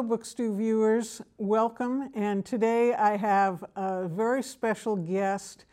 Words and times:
Hello, 0.00 0.16
Bookstew 0.16 0.56
viewers. 0.56 1.20
Welcome. 1.36 2.08
And 2.14 2.42
today 2.42 2.94
I 2.94 3.18
have 3.18 3.62
a 3.76 4.08
very 4.08 4.42
special 4.42 4.96
guest, 4.96 5.66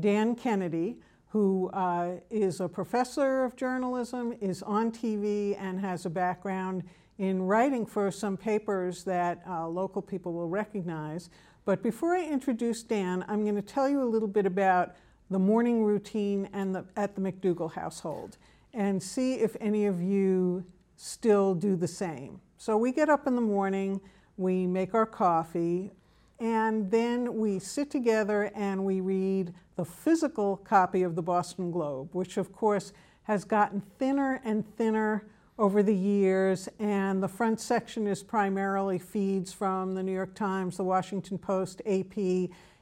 Dan 0.00 0.36
Kennedy, 0.36 0.96
who 1.28 1.68
uh, 1.74 2.12
is 2.30 2.60
a 2.60 2.68
professor 2.68 3.44
of 3.44 3.56
journalism, 3.56 4.32
is 4.40 4.62
on 4.62 4.90
TV, 4.90 5.54
and 5.60 5.78
has 5.78 6.06
a 6.06 6.08
background 6.08 6.84
in 7.18 7.42
writing 7.42 7.84
for 7.84 8.10
some 8.10 8.38
papers 8.38 9.04
that 9.04 9.42
uh, 9.46 9.68
local 9.68 10.00
people 10.00 10.32
will 10.32 10.48
recognize. 10.48 11.28
But 11.66 11.82
before 11.82 12.16
I 12.16 12.24
introduce 12.24 12.82
Dan, 12.82 13.22
I'm 13.28 13.42
going 13.42 13.54
to 13.54 13.60
tell 13.60 13.86
you 13.86 14.02
a 14.02 14.08
little 14.08 14.28
bit 14.28 14.46
about 14.46 14.94
the 15.28 15.38
morning 15.38 15.84
routine 15.84 16.48
and 16.54 16.74
the, 16.74 16.86
at 16.96 17.14
the 17.14 17.20
McDougall 17.20 17.70
household 17.70 18.38
and 18.72 19.02
see 19.02 19.34
if 19.34 19.54
any 19.60 19.84
of 19.84 20.00
you 20.00 20.64
still 20.96 21.54
do 21.54 21.76
the 21.76 21.88
same. 21.88 22.40
So 22.64 22.78
we 22.78 22.92
get 22.92 23.10
up 23.10 23.26
in 23.26 23.34
the 23.34 23.42
morning, 23.42 24.00
we 24.38 24.66
make 24.66 24.94
our 24.94 25.04
coffee, 25.04 25.92
and 26.40 26.90
then 26.90 27.36
we 27.36 27.58
sit 27.58 27.90
together 27.90 28.50
and 28.54 28.86
we 28.86 29.02
read 29.02 29.52
the 29.76 29.84
physical 29.84 30.56
copy 30.56 31.02
of 31.02 31.14
the 31.14 31.20
Boston 31.20 31.70
Globe, 31.70 32.08
which 32.14 32.38
of 32.38 32.54
course 32.54 32.94
has 33.24 33.44
gotten 33.44 33.82
thinner 33.98 34.40
and 34.46 34.64
thinner 34.78 35.26
over 35.58 35.82
the 35.82 35.94
years. 35.94 36.66
And 36.78 37.22
the 37.22 37.28
front 37.28 37.60
section 37.60 38.06
is 38.06 38.22
primarily 38.22 38.98
feeds 38.98 39.52
from 39.52 39.94
the 39.94 40.02
New 40.02 40.14
York 40.14 40.34
Times, 40.34 40.78
the 40.78 40.84
Washington 40.84 41.36
Post, 41.36 41.82
AP. 41.84 42.16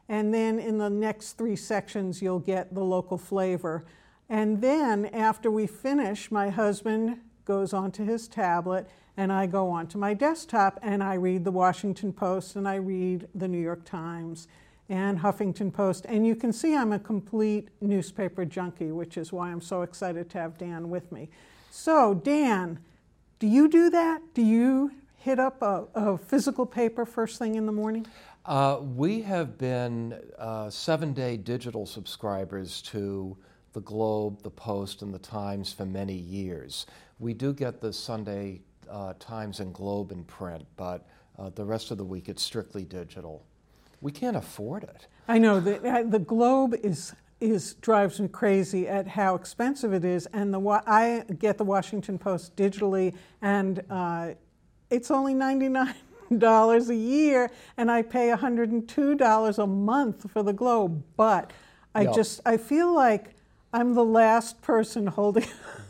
And 0.09 0.33
then 0.33 0.61
in 0.61 0.79
the 0.79 0.91
next 0.91 1.33
three 1.33 1.57
sections, 1.57 2.23
you'll 2.23 2.39
get 2.39 2.73
the 2.73 2.85
local 2.85 3.19
flavor. 3.19 3.85
And 4.29 4.62
then 4.62 5.07
after 5.07 5.51
we 5.51 5.67
finish, 5.67 6.31
my 6.31 6.51
husband 6.51 7.19
goes 7.45 7.73
onto 7.73 8.05
his 8.05 8.29
tablet 8.29 8.89
and 9.17 9.33
I 9.33 9.47
go 9.47 9.69
onto 9.71 9.99
my 9.99 10.15
desktop 10.15 10.79
and 10.83 11.03
I 11.03 11.15
read 11.15 11.45
the 11.45 11.51
Washington 11.51 12.13
Post 12.13 12.57
and 12.57 12.67
I 12.67 12.77
read 12.77 13.29
the 13.35 13.49
New 13.49 13.61
York 13.61 13.85
Times 13.85 14.49
and 14.89 15.19
Huffington 15.19 15.73
Post. 15.73 16.07
And 16.09 16.27
you 16.27 16.35
can 16.35 16.53
see 16.53 16.75
I'm 16.75 16.93
a 16.93 16.99
complete 16.99 17.69
newspaper 17.81 18.45
junkie, 18.45 18.93
which 18.93 19.17
is 19.17 19.33
why 19.33 19.51
I'm 19.51 19.61
so 19.61 19.83
excited 19.83 20.31
to 20.31 20.39
have 20.39 20.59
Dan 20.59 20.91
with 20.91 21.11
me. 21.13 21.29
So, 21.71 22.15
Dan, 22.15 22.79
do 23.39 23.47
you 23.47 23.69
do 23.69 23.91
that? 23.91 24.21
Do 24.35 24.43
you 24.43 24.93
hit 25.17 25.39
up 25.39 25.63
a, 25.63 25.85
a 25.95 26.19
physical 26.19 26.67
paper 26.67 27.07
first 27.07 27.39
thing 27.39 27.55
in 27.55 27.67
the 27.67 27.73
morning? 27.73 28.07
Uh, 28.45 28.81
we 28.81 29.23
have 29.23 29.57
been 29.57 30.19
uh, 30.39 30.69
seven 30.69 31.13
day 31.13 31.37
digital 31.37 31.87
subscribers 31.87 32.83
to 32.83 33.37
the 33.73 33.81
Globe, 33.81 34.43
the 34.43 34.51
Post, 34.51 35.01
and 35.03 35.15
the 35.15 35.19
Times 35.19 35.73
for 35.73 35.87
many 35.87 36.15
years. 36.15 36.87
We 37.19 37.35
do 37.35 37.53
get 37.53 37.81
the 37.81 37.93
Sunday 37.93 38.63
uh, 38.93 39.15
Times 39.19 39.61
and 39.61 39.73
Globe 39.75 40.12
in 40.12 40.23
print, 40.25 40.65
but 40.77 41.09
uh, 41.39 41.51
the 41.55 41.65
rest 41.65 41.91
of 41.91 41.98
the 41.98 42.05
week 42.05 42.29
it's 42.29 42.43
strictly 42.43 42.85
digital. 42.85 43.45
We 44.01 44.12
can't 44.12 44.37
afford 44.37 44.85
it. 44.85 45.07
I 45.29 45.39
know 45.39 45.59
the 45.61 46.07
the 46.09 46.19
Globe 46.19 46.75
is 46.83 47.15
is 47.41 47.75
drives 47.75 48.20
me 48.20 48.29
crazy 48.29 48.87
at 48.87 49.09
how 49.09 49.35
expensive 49.35 49.92
it 49.92 50.05
is, 50.05 50.27
and 50.27 50.53
the 50.53 50.61
I 50.86 51.25
get 51.39 51.58
the 51.58 51.64
Washington 51.64 52.19
Post 52.19 52.55
digitally, 52.55 53.14
and 53.41 53.83
uh, 53.91 54.35
it's 54.91 55.11
only 55.11 55.35
ninety 55.35 55.69
nine 55.69 55.95
dollars 56.39 56.91
a 56.91 56.95
year, 56.95 57.51
and 57.77 57.91
I 57.91 58.03
pay 58.03 58.29
one 58.29 58.39
hundred 58.39 58.70
and 58.70 58.89
two 58.89 59.14
dollars 59.14 59.59
a 59.59 59.67
month 59.67 60.30
for 60.30 60.42
the 60.42 60.53
Globe. 60.53 61.03
But 61.17 61.53
I 61.95 62.03
yep. 62.03 62.14
just 62.14 62.41
I 62.45 62.57
feel 62.57 62.95
like 62.95 63.35
I'm 63.73 63.95
the 63.95 64.05
last 64.05 64.61
person 64.61 65.07
holding 65.07 65.47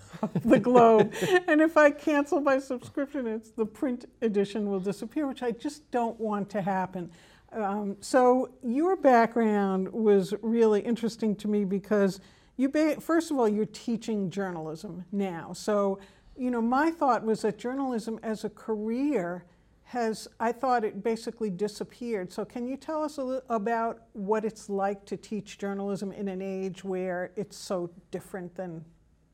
the 0.45 0.59
Globe. 0.59 1.13
and 1.49 1.61
if 1.61 1.77
I 1.77 1.91
cancel 1.91 2.41
my 2.41 2.59
subscription, 2.59 3.27
it's 3.27 3.51
the 3.51 3.67
print 3.67 4.07
edition 4.21 4.69
will 4.69 4.81
disappear, 4.81 5.27
which 5.27 5.43
I 5.43 5.51
just 5.53 5.91
don't 5.91 6.19
want 6.19 6.51
to 6.51 6.63
happen. 6.63 7.11
Um, 7.53 7.97
so 8.01 8.51
your 8.63 8.97
background 8.97 9.93
was 9.93 10.33
really 10.43 10.81
interesting 10.81 11.37
to 11.37 11.49
me 11.49 11.65
because 11.65 12.21
you, 12.57 12.69
ba- 12.69 13.01
first 13.01 13.31
of 13.31 13.39
all, 13.39 13.49
you're 13.49 13.67
teaching 13.67 14.31
journalism 14.31 15.05
now. 15.13 15.53
So, 15.53 15.99
you 16.37 16.51
know, 16.51 16.63
my 16.63 16.91
thought 16.91 17.25
was 17.25 17.43
that 17.43 17.59
journalism 17.59 18.19
as 18.23 18.45
a 18.45 18.51
career 18.51 19.45
has, 19.85 20.29
I 20.41 20.53
thought 20.53 20.85
it 20.85 21.03
basically 21.03 21.51
disappeared. 21.51 22.33
So, 22.33 22.47
can 22.47 22.67
you 22.67 22.79
tell 22.79 23.03
us 23.03 23.19
about 23.51 24.05
what 24.15 24.45
it's 24.45 24.71
like 24.71 25.05
to 25.07 25.19
teach 25.19 25.59
journalism 25.59 26.13
in 26.13 26.29
an 26.29 26.41
age 26.41 26.83
where 26.83 27.33
it's 27.37 27.57
so 27.57 27.91
different 28.11 28.55
than 28.55 28.85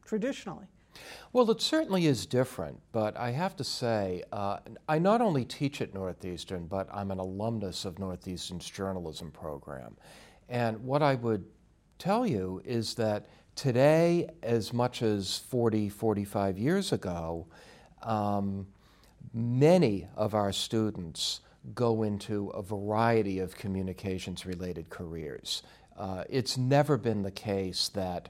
traditionally? 0.04 0.66
Well, 1.32 1.50
it 1.50 1.60
certainly 1.60 2.06
is 2.06 2.26
different, 2.26 2.80
but 2.92 3.16
I 3.16 3.32
have 3.32 3.54
to 3.56 3.64
say, 3.64 4.22
uh, 4.32 4.58
I 4.88 4.98
not 4.98 5.20
only 5.20 5.44
teach 5.44 5.82
at 5.82 5.92
Northeastern, 5.92 6.66
but 6.66 6.88
I'm 6.92 7.10
an 7.10 7.18
alumnus 7.18 7.84
of 7.84 7.98
Northeastern's 7.98 8.68
journalism 8.68 9.30
program. 9.30 9.96
And 10.48 10.84
what 10.84 11.02
I 11.02 11.16
would 11.16 11.44
tell 11.98 12.26
you 12.26 12.62
is 12.64 12.94
that 12.94 13.28
today, 13.54 14.28
as 14.42 14.72
much 14.72 15.02
as 15.02 15.38
40, 15.38 15.88
45 15.88 16.58
years 16.58 16.92
ago, 16.92 17.46
um, 18.02 18.66
many 19.34 20.06
of 20.16 20.34
our 20.34 20.52
students 20.52 21.40
go 21.74 22.02
into 22.02 22.48
a 22.50 22.62
variety 22.62 23.40
of 23.40 23.56
communications 23.56 24.46
related 24.46 24.88
careers. 24.88 25.62
Uh, 25.96 26.24
it's 26.30 26.56
never 26.56 26.96
been 26.96 27.22
the 27.22 27.30
case 27.30 27.88
that 27.90 28.28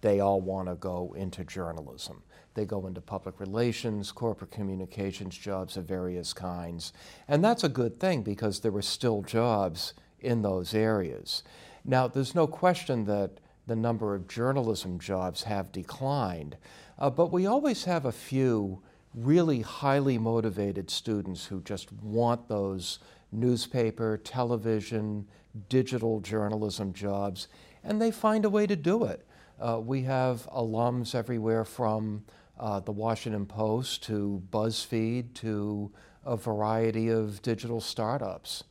they 0.00 0.20
all 0.20 0.40
want 0.40 0.68
to 0.68 0.74
go 0.74 1.14
into 1.16 1.44
journalism. 1.44 2.22
They 2.54 2.64
go 2.64 2.86
into 2.86 3.00
public 3.00 3.38
relations, 3.40 4.10
corporate 4.12 4.50
communications 4.50 5.36
jobs 5.36 5.76
of 5.76 5.84
various 5.84 6.32
kinds. 6.32 6.92
And 7.28 7.44
that's 7.44 7.64
a 7.64 7.68
good 7.68 8.00
thing 8.00 8.22
because 8.22 8.60
there 8.60 8.72
were 8.72 8.82
still 8.82 9.22
jobs 9.22 9.94
in 10.20 10.42
those 10.42 10.74
areas. 10.74 11.42
Now, 11.84 12.08
there's 12.08 12.34
no 12.34 12.46
question 12.46 13.04
that 13.04 13.38
the 13.66 13.76
number 13.76 14.14
of 14.14 14.28
journalism 14.28 14.98
jobs 14.98 15.44
have 15.44 15.70
declined, 15.70 16.56
uh, 16.98 17.10
but 17.10 17.30
we 17.30 17.46
always 17.46 17.84
have 17.84 18.04
a 18.04 18.12
few 18.12 18.82
really 19.14 19.60
highly 19.60 20.18
motivated 20.18 20.90
students 20.90 21.46
who 21.46 21.60
just 21.62 21.92
want 21.92 22.48
those 22.48 22.98
newspaper, 23.30 24.16
television, 24.16 25.26
digital 25.68 26.20
journalism 26.20 26.92
jobs, 26.92 27.48
and 27.84 28.00
they 28.00 28.10
find 28.10 28.44
a 28.44 28.50
way 28.50 28.66
to 28.66 28.76
do 28.76 29.04
it. 29.04 29.26
Uh, 29.60 29.80
we 29.80 30.02
have 30.02 30.48
alums 30.52 31.14
everywhere 31.14 31.64
from 31.64 32.24
uh, 32.58 32.80
the 32.80 32.92
Washington 32.92 33.46
Post 33.46 34.04
to 34.04 34.42
BuzzFeed 34.50 35.34
to 35.34 35.90
a 36.24 36.36
variety 36.36 37.08
of 37.08 37.42
digital 37.42 37.80
startups. 37.80 38.64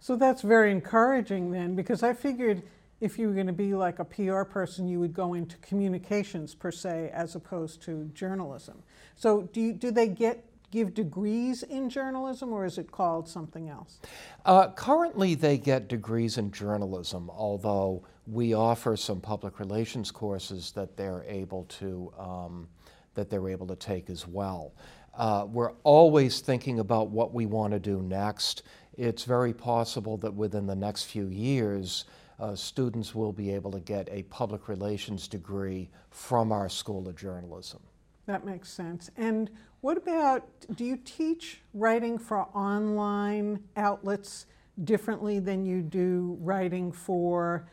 So 0.00 0.16
that's 0.16 0.42
very 0.42 0.72
encouraging 0.72 1.50
then, 1.50 1.74
because 1.74 2.02
I 2.02 2.12
figured 2.12 2.62
if 3.00 3.18
you 3.18 3.28
were 3.28 3.34
going 3.34 3.46
to 3.46 3.52
be 3.52 3.74
like 3.74 3.98
a 3.98 4.04
PR 4.04 4.42
person, 4.42 4.88
you 4.88 5.00
would 5.00 5.12
go 5.12 5.34
into 5.34 5.56
communications 5.58 6.54
per 6.54 6.70
se, 6.70 7.10
as 7.12 7.34
opposed 7.34 7.82
to 7.82 8.10
journalism. 8.14 8.82
So 9.16 9.42
do 9.52 9.60
you, 9.60 9.72
do 9.72 9.90
they 9.90 10.08
get 10.08 10.44
give 10.72 10.94
degrees 10.94 11.62
in 11.62 11.88
journalism, 11.88 12.52
or 12.52 12.64
is 12.64 12.78
it 12.78 12.90
called 12.90 13.28
something 13.28 13.68
else? 13.68 14.00
Uh, 14.44 14.70
currently, 14.72 15.36
they 15.36 15.56
get 15.56 15.86
degrees 15.86 16.38
in 16.38 16.50
journalism, 16.50 17.30
although 17.30 18.02
we 18.26 18.54
offer 18.54 18.96
some 18.96 19.20
public 19.20 19.60
relations 19.60 20.10
courses 20.10 20.72
that 20.72 20.96
they're 20.96 21.24
able 21.28 21.64
to 21.64 22.12
um, 22.18 22.68
that 23.14 23.28
they're 23.28 23.48
able 23.48 23.66
to 23.66 23.76
take 23.76 24.08
as 24.08 24.26
well. 24.26 24.72
Uh, 25.14 25.46
we're 25.50 25.72
always 25.84 26.40
thinking 26.40 26.78
about 26.80 27.10
what 27.10 27.34
we 27.34 27.44
want 27.44 27.72
to 27.72 27.78
do 27.78 28.00
next. 28.00 28.62
It's 28.96 29.24
very 29.24 29.52
possible 29.52 30.16
that 30.18 30.32
within 30.32 30.66
the 30.66 30.74
next 30.74 31.04
few 31.04 31.28
years, 31.28 32.06
uh, 32.40 32.54
students 32.56 33.14
will 33.14 33.32
be 33.32 33.50
able 33.50 33.70
to 33.72 33.80
get 33.80 34.08
a 34.10 34.22
public 34.24 34.68
relations 34.68 35.28
degree 35.28 35.90
from 36.10 36.52
our 36.52 36.70
School 36.70 37.06
of 37.06 37.16
Journalism. 37.16 37.80
That 38.26 38.44
makes 38.44 38.70
sense. 38.70 39.10
And 39.16 39.50
what 39.80 39.96
about, 39.96 40.46
do 40.76 40.84
you 40.84 40.96
teach 40.96 41.60
writing 41.74 42.18
for 42.18 42.42
online 42.56 43.60
outlets 43.76 44.46
differently 44.84 45.38
than 45.40 45.66
you 45.66 45.82
do 45.82 46.36
writing 46.40 46.92
for 46.92 47.68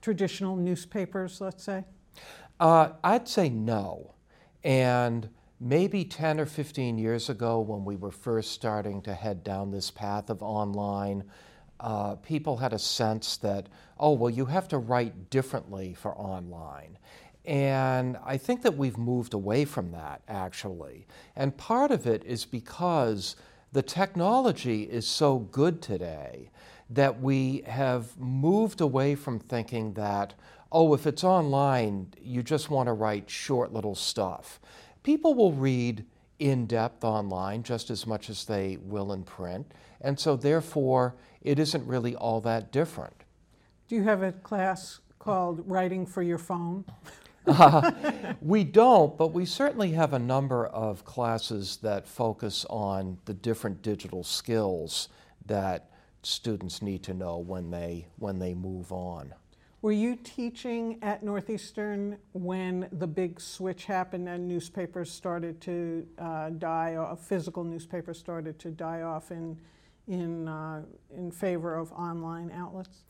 traditional 0.00 0.56
newspapers, 0.56 1.40
let's 1.40 1.62
say? 1.62 1.84
Uh, 2.58 2.90
I'd 3.02 3.28
say 3.28 3.48
no. 3.48 4.14
And 4.64 5.28
maybe 5.60 6.04
10 6.04 6.40
or 6.40 6.46
15 6.46 6.98
years 6.98 7.28
ago, 7.28 7.60
when 7.60 7.84
we 7.84 7.96
were 7.96 8.10
first 8.10 8.50
starting 8.52 9.00
to 9.02 9.14
head 9.14 9.44
down 9.44 9.70
this 9.70 9.90
path 9.90 10.30
of 10.30 10.42
online, 10.42 11.24
uh, 11.78 12.16
people 12.16 12.56
had 12.56 12.72
a 12.72 12.78
sense 12.78 13.36
that, 13.38 13.68
oh, 13.98 14.12
well, 14.12 14.30
you 14.30 14.46
have 14.46 14.68
to 14.68 14.78
write 14.78 15.30
differently 15.30 15.94
for 15.94 16.16
online. 16.16 16.98
And 17.44 18.16
I 18.24 18.36
think 18.36 18.62
that 18.62 18.76
we've 18.76 18.98
moved 18.98 19.34
away 19.34 19.64
from 19.64 19.90
that, 19.92 20.22
actually. 20.28 21.06
And 21.34 21.56
part 21.56 21.90
of 21.90 22.06
it 22.06 22.24
is 22.24 22.44
because 22.44 23.36
the 23.72 23.82
technology 23.82 24.84
is 24.84 25.06
so 25.06 25.38
good 25.38 25.82
today 25.82 26.50
that 26.90 27.20
we 27.20 27.62
have 27.66 28.16
moved 28.18 28.80
away 28.80 29.14
from 29.14 29.38
thinking 29.38 29.94
that, 29.94 30.34
oh, 30.70 30.94
if 30.94 31.06
it's 31.06 31.24
online, 31.24 32.12
you 32.20 32.42
just 32.42 32.70
want 32.70 32.86
to 32.86 32.92
write 32.92 33.28
short 33.28 33.72
little 33.72 33.94
stuff. 33.94 34.60
People 35.02 35.34
will 35.34 35.52
read 35.52 36.04
in 36.38 36.66
depth 36.66 37.02
online 37.02 37.62
just 37.62 37.90
as 37.90 38.06
much 38.06 38.30
as 38.30 38.44
they 38.44 38.76
will 38.82 39.12
in 39.12 39.24
print. 39.24 39.72
And 40.00 40.18
so, 40.18 40.36
therefore, 40.36 41.14
it 41.40 41.58
isn't 41.58 41.86
really 41.86 42.14
all 42.14 42.40
that 42.42 42.72
different. 42.72 43.14
Do 43.88 43.96
you 43.96 44.02
have 44.04 44.22
a 44.22 44.32
class 44.32 45.00
called 45.18 45.62
Writing 45.68 46.06
for 46.06 46.22
Your 46.22 46.38
Phone? 46.38 46.84
uh, 47.46 47.90
we 48.40 48.64
don't, 48.64 49.16
but 49.16 49.28
we 49.28 49.44
certainly 49.44 49.92
have 49.92 50.12
a 50.12 50.18
number 50.18 50.66
of 50.66 51.04
classes 51.04 51.78
that 51.78 52.06
focus 52.06 52.64
on 52.70 53.18
the 53.24 53.34
different 53.34 53.82
digital 53.82 54.24
skills 54.24 55.08
that 55.46 55.90
students 56.22 56.82
need 56.82 57.02
to 57.02 57.14
know 57.14 57.38
when 57.38 57.70
they, 57.70 58.06
when 58.18 58.38
they 58.38 58.54
move 58.54 58.92
on. 58.92 59.34
Were 59.82 59.90
you 59.90 60.14
teaching 60.14 61.00
at 61.02 61.24
Northeastern 61.24 62.16
when 62.34 62.88
the 62.92 63.06
big 63.08 63.40
switch 63.40 63.84
happened 63.84 64.28
and 64.28 64.46
newspapers 64.46 65.10
started 65.10 65.60
to 65.62 66.06
uh, 66.18 66.50
die, 66.50 66.94
or 66.96 67.16
physical 67.16 67.64
newspapers 67.64 68.16
started 68.16 68.60
to 68.60 68.70
die 68.70 69.02
off 69.02 69.32
in, 69.32 69.58
in, 70.06 70.46
uh, 70.46 70.82
in 71.16 71.32
favor 71.32 71.74
of 71.74 71.90
online 71.94 72.52
outlets? 72.52 73.02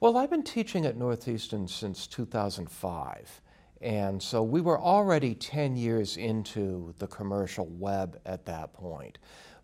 Well, 0.00 0.16
I've 0.16 0.30
been 0.30 0.42
teaching 0.42 0.84
at 0.84 0.96
Northeastern 0.96 1.68
since 1.68 2.08
2005. 2.08 3.40
And 3.80 4.22
so 4.22 4.42
we 4.42 4.60
were 4.60 4.80
already 4.80 5.34
10 5.34 5.76
years 5.76 6.16
into 6.16 6.94
the 6.98 7.06
commercial 7.06 7.66
web 7.66 8.18
at 8.24 8.46
that 8.46 8.72
point. 8.72 9.18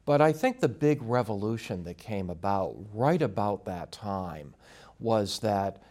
But 0.05 0.21
I 0.21 0.33
think 0.33 0.61
the 0.61 0.69
big 0.69 1.01
revolution 1.03 1.85
that 1.85 1.97
came 1.97 2.29
about 2.29 2.77
right 2.93 3.23
about 3.23 3.65
that 3.67 3.93
time 3.93 4.55
was 4.99 5.39
that 5.41 5.83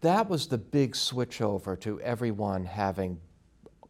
that 0.00 0.28
was 0.28 0.48
the 0.48 0.58
big 0.58 0.94
switchover 0.94 1.78
to 1.80 2.00
everyone 2.00 2.64
having 2.64 3.20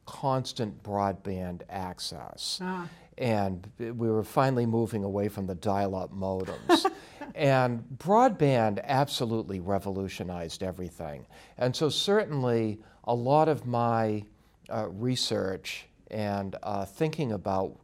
constant 0.07 0.83
broadband 0.83 1.63
access. 1.69 2.59
Ah. 2.63 2.89
And 3.19 3.69
we 3.79 4.09
were 4.09 4.23
finally 4.23 4.65
moving 4.65 5.05
away 5.05 5.29
from 5.29 5.47
the 5.47 5.55
dial 5.55 5.95
up 5.95 6.13
modems. 6.13 6.91
and 7.35 7.85
broadband 7.97 8.81
absolutely 8.85 9.61
revolutionized 9.61 10.63
everything. 10.63 11.27
And 11.59 11.75
so, 11.75 11.89
certainly, 11.89 12.79
a 13.05 13.15
lot 13.15 13.49
of 13.49 13.67
my 13.67 14.25
uh, 14.73 14.89
research 14.89 15.87
and 16.11 16.57
uh, 16.63 16.85
thinking 16.85 17.33
about 17.33 17.77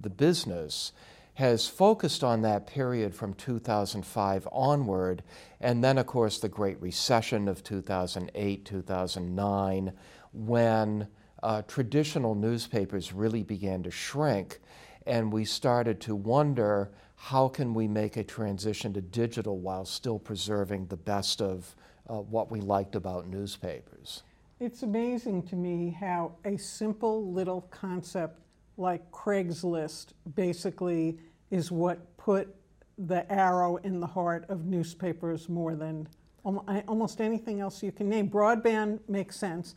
the 0.00 0.10
business 0.10 0.92
has 1.34 1.68
focused 1.68 2.24
on 2.24 2.42
that 2.42 2.66
period 2.66 3.14
from 3.14 3.32
2005 3.34 4.48
onward, 4.50 5.22
and 5.60 5.84
then, 5.84 5.96
of 5.96 6.06
course, 6.06 6.40
the 6.40 6.48
Great 6.48 6.80
Recession 6.82 7.46
of 7.46 7.62
2008, 7.62 8.64
2009, 8.64 9.92
when 10.32 11.06
uh, 11.42 11.62
traditional 11.62 12.34
newspapers 12.34 13.12
really 13.12 13.42
began 13.42 13.82
to 13.82 13.90
shrink, 13.90 14.60
and 15.06 15.32
we 15.32 15.44
started 15.44 16.00
to 16.00 16.14
wonder 16.14 16.90
how 17.16 17.48
can 17.48 17.74
we 17.74 17.88
make 17.88 18.16
a 18.16 18.24
transition 18.24 18.92
to 18.92 19.00
digital 19.00 19.58
while 19.58 19.84
still 19.84 20.18
preserving 20.18 20.86
the 20.86 20.96
best 20.96 21.40
of 21.42 21.74
uh, 22.08 22.14
what 22.14 22.50
we 22.50 22.60
liked 22.60 22.94
about 22.94 23.26
newspapers. 23.26 24.22
It's 24.60 24.82
amazing 24.82 25.44
to 25.48 25.56
me 25.56 25.90
how 25.90 26.32
a 26.44 26.56
simple 26.56 27.32
little 27.32 27.62
concept 27.70 28.40
like 28.76 29.08
Craigslist 29.10 30.08
basically 30.34 31.18
is 31.50 31.70
what 31.70 32.16
put 32.16 32.54
the 32.98 33.30
arrow 33.32 33.76
in 33.78 34.00
the 34.00 34.06
heart 34.06 34.44
of 34.48 34.64
newspapers 34.64 35.48
more 35.48 35.74
than 35.76 36.08
almost 36.44 37.20
anything 37.20 37.60
else 37.60 37.82
you 37.82 37.92
can 37.92 38.08
name. 38.08 38.28
Broadband 38.28 39.00
makes 39.08 39.36
sense, 39.36 39.74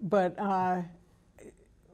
but 0.00 0.38
uh, 0.38 0.80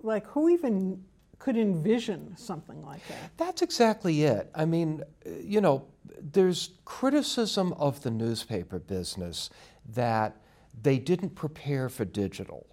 like 0.03 0.27
who 0.27 0.49
even 0.49 1.03
could 1.39 1.57
envision 1.57 2.37
something 2.37 2.85
like 2.85 3.07
that? 3.09 3.31
That's 3.37 3.63
exactly 3.63 4.25
it. 4.25 4.51
I 4.55 4.65
mean, 4.65 5.03
you 5.41 5.61
know, 5.61 5.85
there's 6.21 6.71
criticism 6.85 7.73
of 7.75 8.03
the 8.03 8.11
newspaper 8.11 8.79
business 8.79 9.51
that 9.95 10.37
they 10.83 10.99
didn't 10.99 11.31
prepare 11.31 11.89
for 11.89 12.05
digital. 12.05 12.67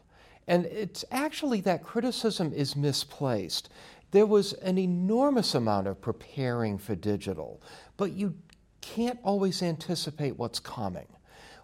And 0.47 0.65
it's 0.65 1.05
actually 1.11 1.61
that 1.61 1.83
criticism 1.83 2.53
is 2.53 2.75
misplaced. 2.75 3.69
There 4.11 4.25
was 4.25 4.53
an 4.53 4.77
enormous 4.77 5.55
amount 5.55 5.87
of 5.87 6.01
preparing 6.01 6.77
for 6.77 6.95
digital, 6.95 7.61
but 7.97 8.11
you 8.13 8.35
can't 8.81 9.19
always 9.23 9.63
anticipate 9.63 10.37
what's 10.37 10.59
coming. 10.59 11.07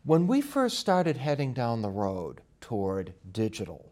When 0.03 0.25
we 0.25 0.41
first 0.41 0.79
started 0.79 1.17
heading 1.17 1.53
down 1.53 1.81
the 1.81 1.89
road 1.89 2.41
toward 2.59 3.13
digital, 3.31 3.90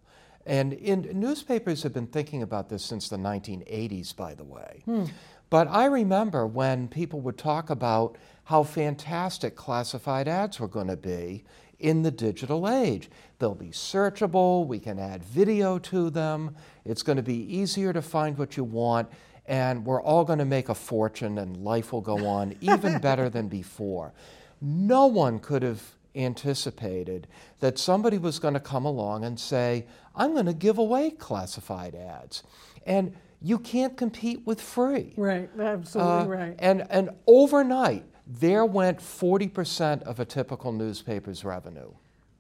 and 0.49 0.73
in, 0.73 1.07
newspapers 1.13 1.83
have 1.83 1.93
been 1.93 2.07
thinking 2.07 2.41
about 2.41 2.69
this 2.69 2.83
since 2.83 3.07
the 3.07 3.17
1980s, 3.17 4.15
by 4.15 4.33
the 4.33 4.43
way. 4.43 4.81
Hmm. 4.85 5.05
But 5.51 5.67
I 5.67 5.85
remember 5.85 6.47
when 6.47 6.87
people 6.87 7.21
would 7.21 7.37
talk 7.37 7.69
about 7.69 8.17
how 8.45 8.63
fantastic 8.63 9.55
classified 9.55 10.27
ads 10.27 10.59
were 10.59 10.67
going 10.67 10.87
to 10.87 10.97
be 10.97 11.43
in 11.77 12.01
the 12.01 12.09
digital 12.09 12.67
age. 12.67 13.09
They'll 13.37 13.53
be 13.53 13.69
searchable, 13.69 14.65
we 14.65 14.79
can 14.79 14.97
add 14.97 15.23
video 15.23 15.77
to 15.79 16.09
them, 16.09 16.55
it's 16.83 17.03
going 17.03 17.17
to 17.17 17.23
be 17.23 17.55
easier 17.55 17.93
to 17.93 18.01
find 18.01 18.35
what 18.35 18.57
you 18.57 18.63
want, 18.63 19.07
and 19.45 19.85
we're 19.85 20.01
all 20.01 20.25
going 20.25 20.39
to 20.39 20.45
make 20.45 20.69
a 20.69 20.75
fortune 20.75 21.37
and 21.37 21.57
life 21.57 21.93
will 21.93 22.01
go 22.01 22.25
on 22.25 22.55
even 22.61 22.97
better 22.97 23.29
than 23.29 23.49
before. 23.49 24.13
No 24.61 25.05
one 25.05 25.37
could 25.37 25.61
have 25.61 25.81
anticipated 26.15 27.27
that 27.59 27.77
somebody 27.77 28.17
was 28.17 28.39
going 28.39 28.53
to 28.53 28.59
come 28.59 28.85
along 28.85 29.23
and 29.23 29.39
say, 29.39 29.85
I'm 30.19 30.33
going 30.33 30.45
to 30.45 30.53
give 30.53 30.77
away 30.77 31.11
classified 31.11 31.95
ads. 31.95 32.43
And 32.85 33.15
you 33.41 33.57
can't 33.57 33.95
compete 33.95 34.45
with 34.45 34.61
free. 34.61 35.13
Right, 35.15 35.49
absolutely 35.57 36.11
uh, 36.11 36.25
right. 36.25 36.55
And, 36.59 36.85
and 36.89 37.09
overnight, 37.25 38.03
there 38.27 38.65
went 38.65 38.99
40% 38.99 40.03
of 40.03 40.19
a 40.19 40.25
typical 40.25 40.73
newspaper's 40.73 41.45
revenue. 41.45 41.91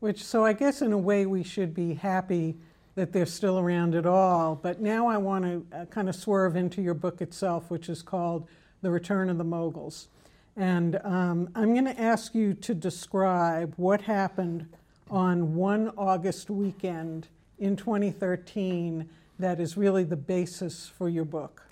Which, 0.01 0.23
so 0.23 0.43
I 0.43 0.53
guess 0.53 0.81
in 0.81 0.91
a 0.91 0.97
way 0.97 1.25
we 1.25 1.41
should 1.41 1.73
be 1.73 1.93
happy 1.93 2.57
that 2.95 3.13
they're 3.13 3.25
still 3.25 3.57
around 3.57 3.95
at 3.95 4.05
all. 4.05 4.55
But 4.55 4.81
now 4.81 5.07
I 5.07 5.17
want 5.17 5.45
to 5.45 5.65
uh, 5.75 5.85
kind 5.85 6.09
of 6.09 6.15
swerve 6.15 6.57
into 6.57 6.81
your 6.81 6.93
book 6.93 7.21
itself, 7.21 7.71
which 7.71 7.87
is 7.87 8.01
called 8.01 8.47
The 8.81 8.91
Return 8.91 9.29
of 9.29 9.37
the 9.37 9.45
Moguls. 9.45 10.09
And 10.57 10.99
um, 11.05 11.49
I'm 11.55 11.73
going 11.73 11.85
to 11.85 11.99
ask 11.99 12.35
you 12.35 12.53
to 12.55 12.73
describe 12.73 13.73
what 13.77 14.01
happened 14.01 14.67
on 15.09 15.55
one 15.55 15.91
August 15.97 16.49
weekend 16.49 17.29
in 17.59 17.75
2013 17.75 19.09
that 19.39 19.59
is 19.59 19.77
really 19.77 20.03
the 20.03 20.17
basis 20.17 20.91
for 20.97 21.07
your 21.07 21.25
book. 21.25 21.63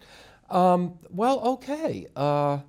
Um, 0.49 0.97
well, 1.09 1.39
okay. 1.41 2.07
Uh, 2.15 2.59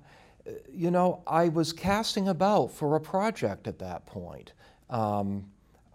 you 0.71 0.91
know, 0.91 1.23
I 1.25 1.47
was 1.47 1.71
casting 1.71 2.27
about 2.27 2.71
for 2.71 2.95
a 2.95 2.99
project 2.99 3.67
at 3.67 3.79
that 3.79 4.05
point. 4.05 4.53
Um, 4.89 5.45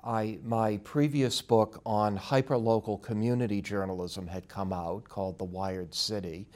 I, 0.02 0.38
my 0.42 0.78
previous 0.84 1.40
book 1.42 1.80
on 1.84 2.18
hyperlocal 2.18 3.02
community 3.02 3.60
journalism 3.60 4.26
had 4.26 4.48
come 4.48 4.72
out 4.72 5.04
called 5.08 5.38
The 5.38 5.44
Wired 5.44 5.94
City, 5.94 6.46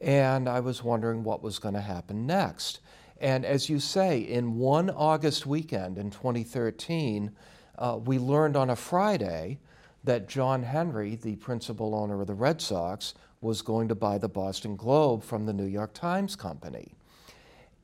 and 0.00 0.48
I 0.48 0.60
was 0.60 0.82
wondering 0.82 1.22
what 1.22 1.42
was 1.42 1.58
going 1.58 1.74
to 1.74 1.80
happen 1.80 2.26
next. 2.26 2.80
And 3.20 3.44
as 3.44 3.68
you 3.68 3.78
say, 3.78 4.20
in 4.20 4.56
one 4.56 4.90
August 4.90 5.46
weekend 5.46 5.98
in 5.98 6.10
2013, 6.10 7.30
uh, 7.78 7.98
we 8.04 8.18
learned 8.18 8.56
on 8.56 8.70
a 8.70 8.76
Friday 8.76 9.58
that 10.04 10.28
John 10.28 10.62
Henry, 10.62 11.16
the 11.16 11.36
principal 11.36 11.94
owner 11.94 12.20
of 12.20 12.26
the 12.26 12.34
Red 12.34 12.60
Sox, 12.60 13.14
was 13.40 13.62
going 13.62 13.88
to 13.88 13.94
buy 13.94 14.18
the 14.18 14.28
Boston 14.28 14.76
Globe 14.76 15.22
from 15.22 15.46
the 15.46 15.52
New 15.52 15.66
York 15.66 15.92
Times 15.94 16.36
Company. 16.36 16.94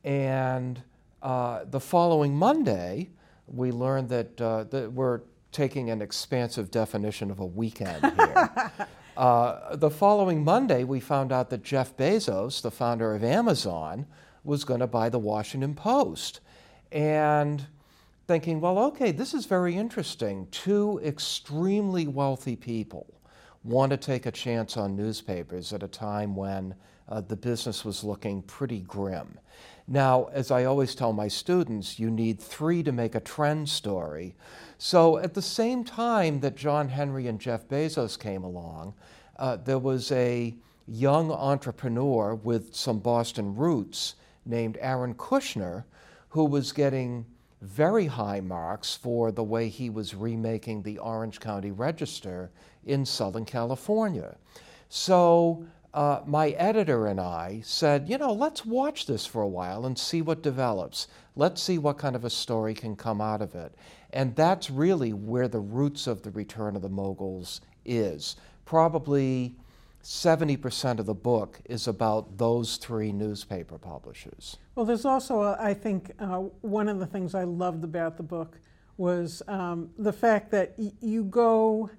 And 0.04 0.82
uh, 1.22 1.64
the 1.70 1.80
following 1.80 2.34
Monday, 2.36 3.10
we 3.46 3.72
learned 3.72 4.08
that, 4.10 4.40
uh, 4.40 4.64
that 4.64 4.92
we're 4.92 5.20
taking 5.52 5.90
an 5.90 6.00
expansive 6.00 6.70
definition 6.70 7.30
of 7.30 7.40
a 7.40 7.46
weekend 7.46 8.04
here. 8.16 8.72
uh, 9.16 9.76
the 9.76 9.90
following 9.90 10.44
Monday, 10.44 10.84
we 10.84 11.00
found 11.00 11.32
out 11.32 11.50
that 11.50 11.62
Jeff 11.62 11.96
Bezos, 11.96 12.62
the 12.62 12.70
founder 12.70 13.14
of 13.14 13.24
Amazon, 13.24 14.06
was 14.44 14.64
going 14.64 14.80
to 14.80 14.86
buy 14.86 15.08
the 15.08 15.18
Washington 15.18 15.74
Post. 15.74 16.40
And 16.92 17.66
thinking, 18.30 18.60
well, 18.60 18.78
okay, 18.78 19.10
this 19.10 19.34
is 19.34 19.44
very 19.44 19.74
interesting. 19.74 20.46
Two 20.52 21.00
extremely 21.02 22.06
wealthy 22.06 22.54
people 22.54 23.12
want 23.64 23.90
to 23.90 23.96
take 23.96 24.24
a 24.24 24.30
chance 24.30 24.76
on 24.76 24.94
newspapers 24.94 25.72
at 25.72 25.82
a 25.82 25.88
time 25.88 26.36
when 26.36 26.72
uh, 27.08 27.20
the 27.22 27.34
business 27.34 27.84
was 27.84 28.04
looking 28.04 28.40
pretty 28.42 28.82
grim. 28.82 29.36
Now, 29.88 30.26
as 30.26 30.52
I 30.52 30.62
always 30.62 30.94
tell 30.94 31.12
my 31.12 31.26
students, 31.26 31.98
you 31.98 32.08
need 32.08 32.38
three 32.38 32.84
to 32.84 32.92
make 32.92 33.16
a 33.16 33.20
trend 33.20 33.68
story. 33.68 34.36
So, 34.78 35.18
at 35.18 35.34
the 35.34 35.42
same 35.42 35.82
time 35.82 36.38
that 36.38 36.54
John 36.54 36.88
Henry 36.88 37.26
and 37.26 37.40
Jeff 37.40 37.66
Bezos 37.66 38.16
came 38.16 38.44
along, 38.44 38.94
uh, 39.40 39.56
there 39.56 39.80
was 39.80 40.12
a 40.12 40.54
young 40.86 41.32
entrepreneur 41.32 42.36
with 42.36 42.76
some 42.76 43.00
Boston 43.00 43.56
roots 43.56 44.14
named 44.46 44.78
Aaron 44.80 45.14
Kushner 45.14 45.82
who 46.28 46.44
was 46.44 46.70
getting 46.70 47.26
very 47.60 48.06
high 48.06 48.40
marks 48.40 48.94
for 48.94 49.30
the 49.30 49.44
way 49.44 49.68
he 49.68 49.90
was 49.90 50.14
remaking 50.14 50.82
the 50.82 50.98
Orange 50.98 51.40
County 51.40 51.70
Register 51.70 52.50
in 52.84 53.04
Southern 53.04 53.44
California. 53.44 54.36
So 54.88 55.66
uh, 55.92 56.20
my 56.26 56.50
editor 56.50 57.06
and 57.06 57.20
I 57.20 57.60
said, 57.64 58.08
you 58.08 58.16
know, 58.16 58.32
let's 58.32 58.64
watch 58.64 59.06
this 59.06 59.26
for 59.26 59.42
a 59.42 59.48
while 59.48 59.86
and 59.86 59.98
see 59.98 60.22
what 60.22 60.42
develops. 60.42 61.08
Let's 61.36 61.62
see 61.62 61.78
what 61.78 61.98
kind 61.98 62.16
of 62.16 62.24
a 62.24 62.30
story 62.30 62.74
can 62.74 62.96
come 62.96 63.20
out 63.20 63.42
of 63.42 63.54
it. 63.54 63.74
And 64.12 64.34
that's 64.34 64.70
really 64.70 65.12
where 65.12 65.48
the 65.48 65.60
roots 65.60 66.06
of 66.06 66.22
the 66.22 66.30
Return 66.30 66.76
of 66.76 66.82
the 66.82 66.88
Moguls 66.88 67.60
is. 67.84 68.36
Probably 68.64 69.56
70% 70.02 70.98
of 70.98 71.06
the 71.06 71.14
book 71.14 71.60
is 71.66 71.86
about 71.86 72.38
those 72.38 72.76
three 72.76 73.12
newspaper 73.12 73.78
publishers. 73.78 74.56
Well, 74.74 74.86
there's 74.86 75.04
also, 75.04 75.42
uh, 75.42 75.56
I 75.60 75.74
think, 75.74 76.12
uh, 76.18 76.38
one 76.62 76.88
of 76.88 76.98
the 76.98 77.06
things 77.06 77.34
I 77.34 77.44
loved 77.44 77.84
about 77.84 78.16
the 78.16 78.22
book 78.22 78.58
was 78.96 79.42
um, 79.48 79.90
the 79.98 80.12
fact 80.12 80.50
that 80.52 80.74
y- 80.78 80.92
you 81.00 81.24
go, 81.24 81.90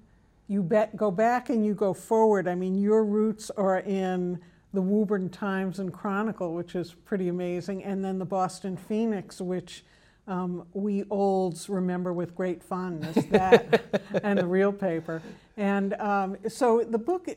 you 0.48 0.62
go 0.96 1.10
back 1.10 1.48
and 1.48 1.64
you 1.64 1.74
go 1.74 1.94
forward. 1.94 2.48
I 2.48 2.54
mean, 2.54 2.74
your 2.74 3.04
roots 3.04 3.50
are 3.50 3.78
in 3.80 4.40
the 4.72 4.82
Woburn 4.82 5.28
Times 5.28 5.78
and 5.78 5.92
Chronicle, 5.92 6.54
which 6.54 6.74
is 6.74 6.94
pretty 6.94 7.28
amazing, 7.28 7.84
and 7.84 8.04
then 8.04 8.18
the 8.18 8.24
Boston 8.24 8.76
Phoenix, 8.76 9.40
which 9.40 9.84
um, 10.28 10.66
we 10.72 11.04
olds 11.10 11.68
remember 11.68 12.12
with 12.12 12.34
great 12.34 12.62
fondness 12.62 13.24
that 13.26 14.00
and 14.22 14.38
the 14.38 14.46
real 14.46 14.72
paper. 14.72 15.20
And 15.56 15.94
um, 15.94 16.36
so 16.48 16.84
the 16.84 16.98
book 16.98 17.28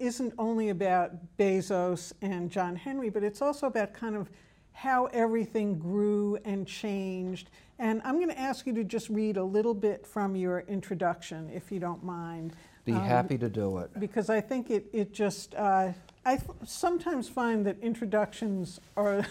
isn't 0.00 0.34
only 0.38 0.70
about 0.70 1.12
Bezos 1.38 2.12
and 2.20 2.50
John 2.50 2.76
Henry, 2.76 3.10
but 3.10 3.22
it's 3.22 3.40
also 3.40 3.66
about 3.66 3.94
kind 3.94 4.16
of 4.16 4.28
how 4.72 5.06
everything 5.06 5.78
grew 5.78 6.36
and 6.44 6.66
changed. 6.66 7.50
And 7.78 8.00
I'm 8.04 8.16
going 8.16 8.28
to 8.28 8.38
ask 8.38 8.66
you 8.66 8.74
to 8.74 8.84
just 8.84 9.08
read 9.08 9.36
a 9.36 9.44
little 9.44 9.74
bit 9.74 10.06
from 10.06 10.34
your 10.34 10.60
introduction, 10.60 11.50
if 11.50 11.70
you 11.70 11.78
don't 11.78 12.02
mind. 12.02 12.54
Be 12.84 12.92
um, 12.92 13.00
happy 13.00 13.38
to 13.38 13.48
do 13.48 13.78
it. 13.78 13.90
Because 14.00 14.28
I 14.28 14.40
think 14.40 14.70
it, 14.70 14.86
it 14.92 15.12
just, 15.12 15.54
uh, 15.54 15.92
I 16.24 16.38
sometimes 16.64 17.28
find 17.28 17.64
that 17.66 17.76
introductions 17.80 18.80
are 18.96 19.24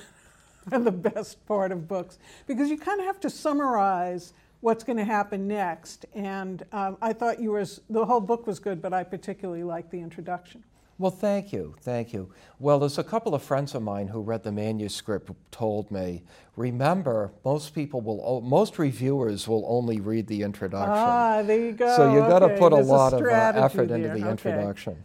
the 0.72 0.92
best 0.92 1.46
part 1.46 1.72
of 1.72 1.88
books 1.88 2.20
because 2.48 2.70
you 2.70 2.78
kind 2.78 3.00
of 3.00 3.06
have 3.06 3.20
to 3.22 3.30
summarize 3.30 4.34
what's 4.62 4.84
going 4.84 4.98
to 4.98 5.06
happen 5.06 5.48
next. 5.48 6.06
And 6.14 6.64
um, 6.72 6.98
I 7.02 7.14
thought 7.14 7.40
you 7.40 7.52
was 7.52 7.82
the 7.90 8.06
whole 8.06 8.22
book 8.22 8.48
was 8.48 8.60
good, 8.60 8.82
but 8.82 8.94
I 8.94 9.04
particularly 9.04 9.64
liked 9.64 9.92
the 9.92 10.00
introduction. 10.00 10.64
Well, 11.02 11.10
thank 11.10 11.52
you, 11.52 11.76
thank 11.82 12.14
you. 12.14 12.32
Well, 12.60 12.78
there's 12.78 13.00
a 13.00 13.04
couple 13.04 13.34
of 13.34 13.42
friends 13.42 13.74
of 13.74 13.82
mine 13.82 14.08
who 14.08 14.22
read 14.22 14.44
the 14.44 14.52
manuscript 14.52 15.32
told 15.50 15.90
me, 15.90 16.22
remember, 16.56 17.32
most 17.44 17.74
people 17.74 18.02
will, 18.02 18.40
most 18.42 18.78
reviewers 18.78 19.48
will 19.48 19.66
only 19.68 20.00
read 20.00 20.28
the 20.28 20.44
introduction. 20.44 20.92
Ah, 20.92 21.42
there 21.42 21.60
you 21.60 21.72
go. 21.72 21.96
So 21.96 22.14
you've 22.14 22.28
got 22.28 22.40
to 22.40 22.50
put 22.50 22.72
there's 22.72 22.88
a 22.88 22.92
lot 22.92 23.14
a 23.14 23.16
of 23.16 23.24
uh, 23.24 23.66
effort 23.66 23.88
there. 23.88 23.98
into 23.98 24.10
the 24.10 24.20
okay. 24.20 24.30
introduction. 24.30 25.04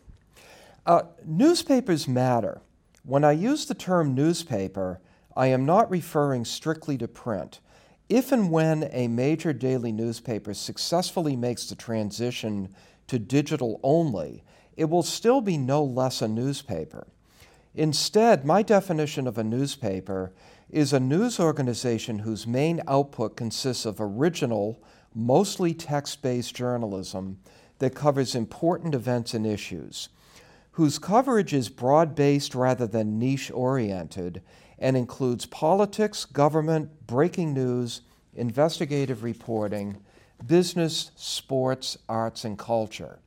Uh, 0.85 1.05
newspapers 1.25 2.07
matter. 2.07 2.61
When 3.03 3.25
I 3.25 3.33
use 3.33 3.65
the 3.65 3.75
term 3.75 4.15
newspaper, 4.15 5.01
I 5.37 5.49
am 5.49 5.67
not 5.67 5.91
referring 5.91 6.47
strictly 6.47 6.97
to 6.99 7.07
print. 7.07 7.61
If 8.09 8.33
and 8.33 8.51
when 8.51 8.89
a 8.93 9.09
major 9.09 9.53
daily 9.53 9.93
newspaper 9.93 10.55
successfully 10.55 11.37
makes 11.37 11.69
the 11.69 11.75
transition 11.75 12.75
to 13.09 13.19
digital 13.19 13.79
only, 13.83 14.45
it 14.77 14.87
will 14.87 15.03
still 15.03 15.41
be 15.41 15.59
no 15.59 15.85
less 15.85 16.23
a 16.23 16.29
newspaper. 16.29 17.07
Instead, 17.75 18.45
my 18.45 18.63
definition 18.63 19.27
of 19.27 19.37
a 19.37 19.45
newspaper 19.45 20.33
is 20.71 20.93
a 20.93 21.01
news 21.01 21.39
organization 21.39 22.21
whose 22.21 22.47
main 22.47 22.81
output 22.89 23.37
consists 23.37 23.85
of 23.85 24.01
original, 24.01 24.83
mostly 25.15 25.75
text 25.75 26.23
based 26.23 26.55
journalism 26.55 27.39
that 27.79 27.95
covers 27.95 28.35
important 28.35 28.95
events 28.95 29.35
and 29.35 29.47
issues, 29.47 30.09
whose 30.73 30.99
coverage 30.99 31.53
is 31.53 31.69
broad 31.69 32.15
based 32.15 32.55
rather 32.55 32.87
than 32.87 33.19
niche 33.19 33.51
oriented, 33.51 34.41
and 34.79 34.97
includes 34.97 35.47
politics, 35.47 36.25
government, 36.25 37.07
breaking 37.07 37.55
news, 37.55 38.03
investigative 38.35 39.23
reporting, 39.23 39.97
business, 40.47 41.11
sports, 41.17 41.97
arts, 42.09 42.45
and 42.45 42.59
culture, 42.59 43.19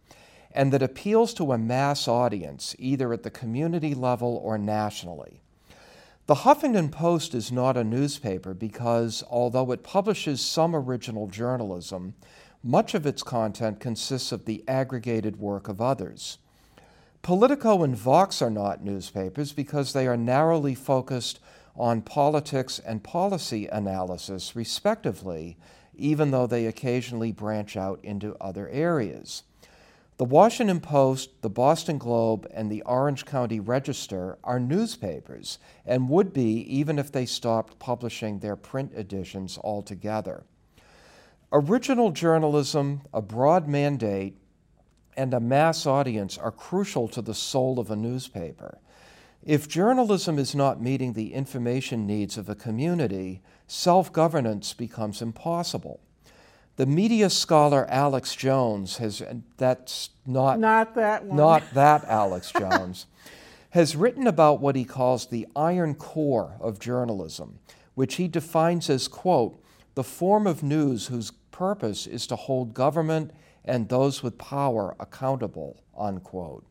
and 0.51 0.71
that 0.71 0.83
appeals 0.83 1.33
to 1.33 1.51
a 1.51 1.57
mass 1.57 2.07
audience, 2.07 2.75
either 2.79 3.13
at 3.13 3.23
the 3.23 3.31
community 3.31 3.93
level 3.93 4.39
or 4.43 4.57
nationally. 4.57 5.41
The 6.27 6.35
Huffington 6.35 6.91
Post 6.91 7.33
is 7.33 7.51
not 7.51 7.75
a 7.75 7.83
newspaper 7.83 8.53
because, 8.53 9.23
although 9.31 9.71
it 9.71 9.81
publishes 9.81 10.41
some 10.41 10.75
original 10.75 11.25
journalism, 11.25 12.13
much 12.63 12.93
of 12.93 13.07
its 13.07 13.23
content 13.23 13.79
consists 13.79 14.31
of 14.31 14.45
the 14.45 14.63
aggregated 14.67 15.37
work 15.37 15.67
of 15.67 15.81
others. 15.81 16.37
Politico 17.21 17.83
and 17.83 17.95
Vox 17.95 18.41
are 18.41 18.49
not 18.49 18.83
newspapers 18.83 19.51
because 19.51 19.93
they 19.93 20.07
are 20.07 20.17
narrowly 20.17 20.73
focused 20.73 21.39
on 21.75 22.01
politics 22.01 22.79
and 22.79 23.03
policy 23.03 23.67
analysis, 23.67 24.55
respectively, 24.55 25.57
even 25.95 26.31
though 26.31 26.47
they 26.47 26.65
occasionally 26.65 27.31
branch 27.31 27.75
out 27.77 27.99
into 28.03 28.35
other 28.41 28.67
areas. 28.69 29.43
The 30.17 30.25
Washington 30.25 30.81
Post, 30.81 31.41
the 31.41 31.49
Boston 31.49 31.97
Globe, 31.97 32.45
and 32.53 32.69
the 32.69 32.81
Orange 32.81 33.25
County 33.25 33.61
Register 33.61 34.37
are 34.43 34.59
newspapers 34.59 35.59
and 35.85 36.09
would 36.09 36.33
be 36.33 36.59
even 36.63 36.99
if 36.99 37.09
they 37.09 37.25
stopped 37.25 37.79
publishing 37.79 38.39
their 38.39 38.57
print 38.57 38.91
editions 38.93 39.57
altogether. 39.63 40.43
Original 41.53 42.11
journalism, 42.11 43.01
a 43.13 43.21
broad 43.21 43.67
mandate, 43.67 44.37
and 45.19 45.33
a 45.33 45.39
mass 45.41 45.85
audience 45.85 46.37
are 46.37 46.49
crucial 46.49 47.09
to 47.09 47.21
the 47.21 47.33
soul 47.33 47.77
of 47.77 47.91
a 47.91 47.95
newspaper. 47.95 48.77
If 49.43 49.67
journalism 49.67 50.39
is 50.39 50.55
not 50.55 50.81
meeting 50.81 51.11
the 51.11 51.33
information 51.33 52.07
needs 52.07 52.37
of 52.37 52.47
a 52.47 52.55
community, 52.55 53.41
self 53.67 54.13
governance 54.13 54.73
becomes 54.73 55.21
impossible. 55.21 55.99
The 56.77 56.85
media 56.85 57.29
scholar 57.29 57.85
Alex 57.89 58.33
Jones 58.33 58.95
has, 58.97 59.21
that's 59.57 60.11
not, 60.25 60.57
not 60.57 60.95
that 60.95 61.25
one. 61.25 61.35
Not 61.35 61.63
that 61.73 62.05
Alex 62.05 62.53
Jones, 62.57 63.05
has 63.71 63.97
written 63.97 64.25
about 64.25 64.61
what 64.61 64.77
he 64.77 64.85
calls 64.85 65.27
the 65.27 65.45
iron 65.53 65.95
core 65.95 66.55
of 66.61 66.79
journalism, 66.79 67.59
which 67.93 68.15
he 68.15 68.29
defines 68.29 68.89
as, 68.89 69.09
quote, 69.09 69.61
the 69.95 70.03
form 70.03 70.47
of 70.47 70.63
news 70.63 71.07
whose 71.07 71.31
purpose 71.51 72.07
is 72.07 72.25
to 72.27 72.37
hold 72.37 72.73
government 72.73 73.31
and 73.65 73.87
those 73.87 74.23
with 74.23 74.37
power 74.37 74.95
accountable, 74.99 75.83
unquote. 75.97 76.65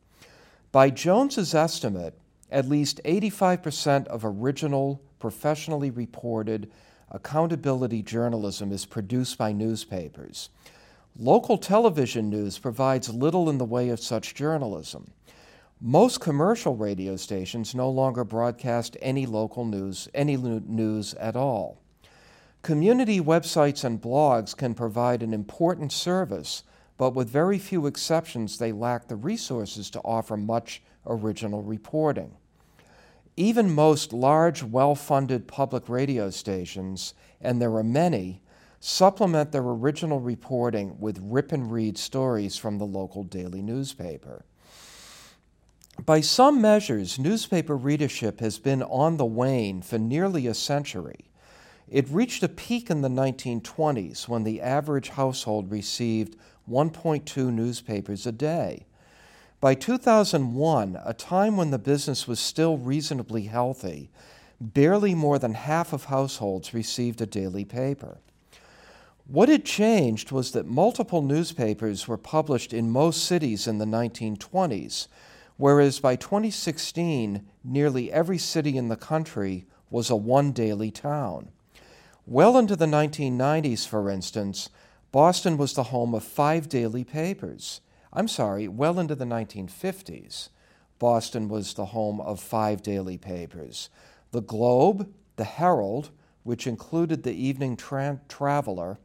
By 0.72 0.90
Jones's 0.90 1.54
estimate, 1.54 2.18
at 2.50 2.68
least 2.68 3.00
85% 3.04 4.06
of 4.06 4.24
original, 4.24 5.00
professionally 5.18 5.90
reported 5.90 6.70
accountability 7.10 8.02
journalism 8.02 8.72
is 8.72 8.86
produced 8.86 9.38
by 9.38 9.52
newspapers. 9.52 10.50
Local 11.18 11.58
television 11.58 12.30
news 12.30 12.58
provides 12.58 13.12
little 13.12 13.50
in 13.50 13.58
the 13.58 13.64
way 13.64 13.88
of 13.88 14.00
such 14.00 14.34
journalism. 14.34 15.10
Most 15.80 16.20
commercial 16.20 16.76
radio 16.76 17.16
stations 17.16 17.74
no 17.74 17.88
longer 17.88 18.24
broadcast 18.24 18.96
any 19.00 19.26
local 19.26 19.64
news, 19.64 20.08
any 20.14 20.36
news 20.36 21.14
at 21.14 21.36
all. 21.36 21.80
Community 22.62 23.20
websites 23.20 23.84
and 23.84 24.00
blogs 24.00 24.56
can 24.56 24.74
provide 24.74 25.22
an 25.22 25.32
important 25.32 25.92
service 25.92 26.64
but 26.98 27.14
with 27.14 27.30
very 27.30 27.58
few 27.58 27.86
exceptions, 27.86 28.58
they 28.58 28.72
lack 28.72 29.06
the 29.06 29.16
resources 29.16 29.88
to 29.90 30.00
offer 30.00 30.36
much 30.36 30.82
original 31.06 31.62
reporting. 31.62 32.36
Even 33.36 33.72
most 33.72 34.12
large, 34.12 34.64
well 34.64 34.96
funded 34.96 35.46
public 35.46 35.88
radio 35.88 36.28
stations, 36.28 37.14
and 37.40 37.62
there 37.62 37.74
are 37.76 37.84
many, 37.84 38.42
supplement 38.80 39.52
their 39.52 39.62
original 39.62 40.20
reporting 40.20 40.98
with 40.98 41.20
rip 41.22 41.52
and 41.52 41.70
read 41.70 41.96
stories 41.96 42.56
from 42.56 42.78
the 42.78 42.86
local 42.86 43.22
daily 43.22 43.62
newspaper. 43.62 44.44
By 46.04 46.20
some 46.20 46.60
measures, 46.60 47.18
newspaper 47.18 47.76
readership 47.76 48.40
has 48.40 48.58
been 48.58 48.82
on 48.82 49.16
the 49.16 49.24
wane 49.24 49.82
for 49.82 49.98
nearly 49.98 50.46
a 50.46 50.54
century. 50.54 51.30
It 51.88 52.08
reached 52.08 52.42
a 52.42 52.48
peak 52.48 52.90
in 52.90 53.02
the 53.02 53.08
1920s 53.08 54.28
when 54.28 54.44
the 54.44 54.60
average 54.60 55.10
household 55.10 55.70
received 55.70 56.36
1.2 56.68 57.52
newspapers 57.52 58.26
a 58.26 58.32
day. 58.32 58.86
By 59.60 59.74
2001, 59.74 61.00
a 61.04 61.14
time 61.14 61.56
when 61.56 61.70
the 61.70 61.78
business 61.78 62.28
was 62.28 62.38
still 62.38 62.76
reasonably 62.76 63.44
healthy, 63.44 64.10
barely 64.60 65.14
more 65.14 65.38
than 65.38 65.54
half 65.54 65.92
of 65.92 66.04
households 66.04 66.74
received 66.74 67.20
a 67.20 67.26
daily 67.26 67.64
paper. 67.64 68.18
What 69.26 69.48
had 69.48 69.64
changed 69.64 70.30
was 70.32 70.52
that 70.52 70.66
multiple 70.66 71.22
newspapers 71.22 72.08
were 72.08 72.16
published 72.16 72.72
in 72.72 72.90
most 72.90 73.24
cities 73.24 73.66
in 73.66 73.78
the 73.78 73.84
1920s, 73.84 75.08
whereas 75.56 76.00
by 76.00 76.16
2016, 76.16 77.46
nearly 77.62 78.12
every 78.12 78.38
city 78.38 78.76
in 78.76 78.88
the 78.88 78.96
country 78.96 79.66
was 79.90 80.08
a 80.08 80.16
one 80.16 80.52
daily 80.52 80.90
town. 80.90 81.50
Well 82.26 82.56
into 82.56 82.76
the 82.76 82.86
1990s, 82.86 83.86
for 83.86 84.08
instance, 84.08 84.70
Boston 85.10 85.56
was 85.56 85.72
the 85.72 85.84
home 85.84 86.14
of 86.14 86.22
five 86.22 86.68
daily 86.68 87.02
papers. 87.02 87.80
I'm 88.12 88.28
sorry, 88.28 88.68
well 88.68 88.98
into 88.98 89.14
the 89.14 89.24
1950s. 89.24 90.50
Boston 90.98 91.48
was 91.48 91.74
the 91.74 91.86
home 91.86 92.20
of 92.20 92.40
five 92.40 92.82
daily 92.82 93.16
papers 93.16 93.88
the 94.30 94.42
Globe, 94.42 95.10
the 95.36 95.44
Herald, 95.44 96.10
which 96.42 96.66
included 96.66 97.22
the 97.22 97.32
Evening 97.32 97.76
Tra- 97.76 98.20
Traveler, 98.28 98.98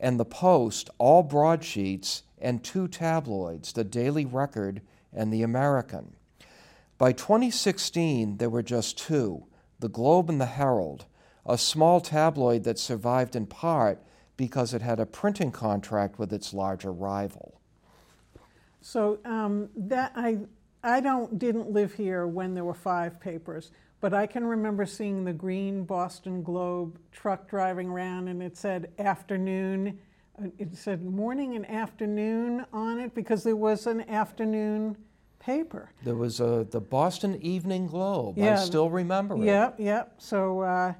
and 0.00 0.18
the 0.18 0.24
Post, 0.24 0.88
all 0.96 1.22
broadsheets, 1.22 2.22
and 2.38 2.64
two 2.64 2.88
tabloids, 2.88 3.74
the 3.74 3.84
Daily 3.84 4.24
Record 4.24 4.80
and 5.12 5.30
the 5.30 5.42
American. 5.42 6.14
By 6.96 7.12
2016, 7.12 8.38
there 8.38 8.48
were 8.48 8.62
just 8.62 8.98
two 8.98 9.44
the 9.78 9.88
Globe 9.90 10.30
and 10.30 10.40
the 10.40 10.46
Herald, 10.46 11.04
a 11.44 11.58
small 11.58 12.00
tabloid 12.00 12.64
that 12.64 12.78
survived 12.78 13.36
in 13.36 13.44
part 13.44 14.02
because 14.36 14.74
it 14.74 14.82
had 14.82 15.00
a 15.00 15.06
printing 15.06 15.50
contract 15.50 16.18
with 16.18 16.32
its 16.32 16.52
larger 16.52 16.92
rival. 16.92 17.60
So 18.80 19.18
um, 19.24 19.68
that 19.76 20.12
I 20.14 20.38
I 20.82 21.00
don't 21.00 21.38
didn't 21.38 21.70
live 21.70 21.92
here 21.94 22.26
when 22.26 22.54
there 22.54 22.64
were 22.64 22.74
five 22.74 23.18
papers, 23.18 23.72
but 24.00 24.14
I 24.14 24.26
can 24.26 24.46
remember 24.46 24.86
seeing 24.86 25.24
the 25.24 25.32
green 25.32 25.84
Boston 25.84 26.42
Globe 26.42 26.98
truck 27.10 27.48
driving 27.48 27.88
around, 27.88 28.28
and 28.28 28.42
it 28.42 28.56
said 28.56 28.92
afternoon. 28.98 29.98
Uh, 30.40 30.48
it 30.58 30.76
said 30.76 31.02
morning 31.02 31.56
and 31.56 31.68
afternoon 31.68 32.64
on 32.72 33.00
it 33.00 33.14
because 33.14 33.42
there 33.42 33.56
was 33.56 33.86
an 33.86 34.02
afternoon 34.02 34.96
paper. 35.40 35.90
There 36.04 36.14
was 36.14 36.40
a, 36.40 36.66
the 36.70 36.80
Boston 36.80 37.40
Evening 37.40 37.86
Globe. 37.86 38.36
Yeah, 38.36 38.54
I 38.54 38.56
still 38.56 38.90
remember 38.90 39.36
it. 39.36 39.44
Yep, 39.44 39.76
yep. 39.78 40.14
So 40.18 40.60
uh, 40.60 40.92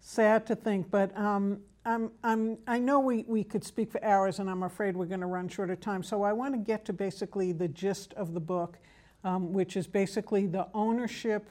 sad 0.00 0.44
to 0.46 0.56
think, 0.56 0.90
but 0.90 1.16
um, 1.16 1.60
I'm, 1.84 2.10
I'm, 2.22 2.58
I 2.66 2.78
know 2.78 3.00
we, 3.00 3.24
we 3.26 3.42
could 3.42 3.64
speak 3.64 3.90
for 3.90 4.04
hours, 4.04 4.38
and 4.38 4.50
I'm 4.50 4.62
afraid 4.64 4.96
we're 4.96 5.06
going 5.06 5.20
to 5.20 5.26
run 5.26 5.48
short 5.48 5.70
of 5.70 5.80
time. 5.80 6.02
So 6.02 6.22
I 6.22 6.32
want 6.32 6.54
to 6.54 6.58
get 6.58 6.84
to 6.86 6.92
basically 6.92 7.52
the 7.52 7.68
gist 7.68 8.12
of 8.14 8.34
the 8.34 8.40
book, 8.40 8.78
um, 9.24 9.52
which 9.52 9.76
is 9.76 9.86
basically 9.86 10.46
the 10.46 10.68
ownership 10.74 11.48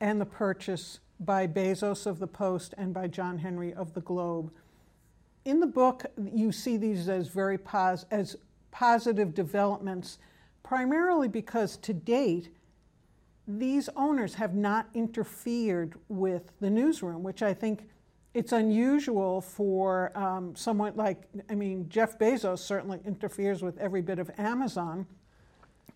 and 0.00 0.20
the 0.20 0.26
purchase 0.26 1.00
by 1.20 1.46
Bezos 1.46 2.06
of 2.06 2.18
the 2.18 2.26
Post 2.26 2.74
and 2.76 2.92
by 2.92 3.06
John 3.06 3.38
Henry 3.38 3.72
of 3.72 3.94
the 3.94 4.00
Globe. 4.02 4.52
In 5.46 5.60
the 5.60 5.66
book, 5.66 6.04
you 6.32 6.52
see 6.52 6.76
these 6.76 7.08
as 7.08 7.28
very 7.28 7.56
pos- 7.56 8.04
as 8.10 8.36
positive 8.70 9.34
developments, 9.34 10.18
primarily 10.62 11.28
because 11.28 11.76
to 11.78 11.94
date, 11.94 12.50
these 13.46 13.88
owners 13.96 14.34
have 14.34 14.54
not 14.54 14.88
interfered 14.94 15.94
with 16.08 16.50
the 16.60 16.70
newsroom, 16.70 17.22
which 17.22 17.42
I 17.42 17.54
think 17.54 17.88
it's 18.34 18.50
unusual 18.50 19.40
for 19.40 20.16
um, 20.18 20.56
someone 20.56 20.94
like, 20.96 21.22
I 21.48 21.54
mean, 21.54 21.88
Jeff 21.88 22.18
Bezos 22.18 22.58
certainly 22.58 23.00
interferes 23.06 23.62
with 23.62 23.78
every 23.78 24.02
bit 24.02 24.18
of 24.18 24.30
Amazon, 24.36 25.06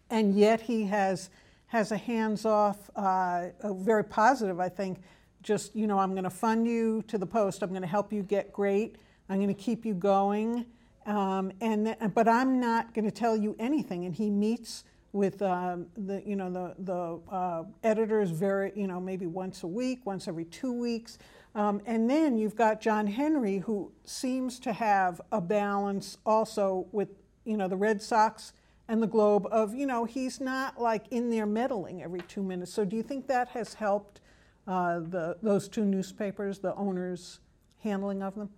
and 0.08 0.34
yet 0.34 0.60
he 0.60 0.84
has 0.84 1.30
has 1.66 1.92
a 1.92 1.98
hands-off, 1.98 2.88
uh, 2.96 3.48
a 3.60 3.74
very 3.74 4.02
positive, 4.02 4.58
I 4.58 4.70
think. 4.70 5.02
Just 5.42 5.76
you 5.76 5.86
know, 5.86 5.98
I'm 5.98 6.12
going 6.12 6.24
to 6.24 6.30
fund 6.30 6.66
you 6.66 7.02
to 7.08 7.18
the 7.18 7.26
post. 7.26 7.62
I'm 7.62 7.70
going 7.70 7.82
to 7.82 7.88
help 7.88 8.12
you 8.12 8.22
get 8.22 8.52
great. 8.52 8.96
I'm 9.28 9.36
going 9.36 9.54
to 9.54 9.62
keep 9.62 9.84
you 9.84 9.92
going, 9.92 10.64
um, 11.04 11.52
and 11.60 11.94
but 12.14 12.26
I'm 12.26 12.58
not 12.58 12.94
going 12.94 13.04
to 13.04 13.10
tell 13.10 13.36
you 13.36 13.54
anything. 13.58 14.06
And 14.06 14.14
he 14.14 14.30
meets 14.30 14.84
with 15.12 15.42
um, 15.42 15.86
the 15.96 16.22
you 16.24 16.36
know 16.36 16.50
the 16.50 16.74
the 16.78 17.34
uh, 17.34 17.64
editors 17.84 18.30
very 18.30 18.72
you 18.74 18.86
know 18.86 19.00
maybe 19.00 19.26
once 19.26 19.62
a 19.62 19.66
week, 19.66 20.06
once 20.06 20.26
every 20.26 20.44
two 20.46 20.72
weeks. 20.72 21.18
Um, 21.54 21.80
and 21.86 22.08
then 22.08 22.38
you've 22.38 22.56
got 22.56 22.80
John 22.80 23.06
Henry, 23.06 23.58
who 23.58 23.92
seems 24.04 24.58
to 24.60 24.72
have 24.72 25.20
a 25.32 25.40
balance 25.40 26.18
also 26.24 26.86
with 26.92 27.08
you 27.44 27.56
know 27.56 27.68
the 27.68 27.76
Red 27.76 28.02
Sox 28.02 28.52
and 28.88 29.02
the 29.02 29.06
Globe 29.06 29.46
of 29.50 29.74
you 29.74 29.86
know 29.86 30.04
he's 30.04 30.40
not 30.40 30.80
like 30.80 31.06
in 31.10 31.30
there 31.30 31.46
meddling 31.46 32.02
every 32.02 32.20
two 32.22 32.42
minutes. 32.42 32.72
So 32.72 32.84
do 32.84 32.96
you 32.96 33.02
think 33.02 33.26
that 33.28 33.48
has 33.48 33.74
helped 33.74 34.20
uh, 34.66 35.00
the 35.00 35.36
those 35.42 35.68
two 35.68 35.84
newspapers, 35.84 36.58
the 36.58 36.74
owners' 36.74 37.40
handling 37.82 38.22
of 38.22 38.34
them? 38.34 38.50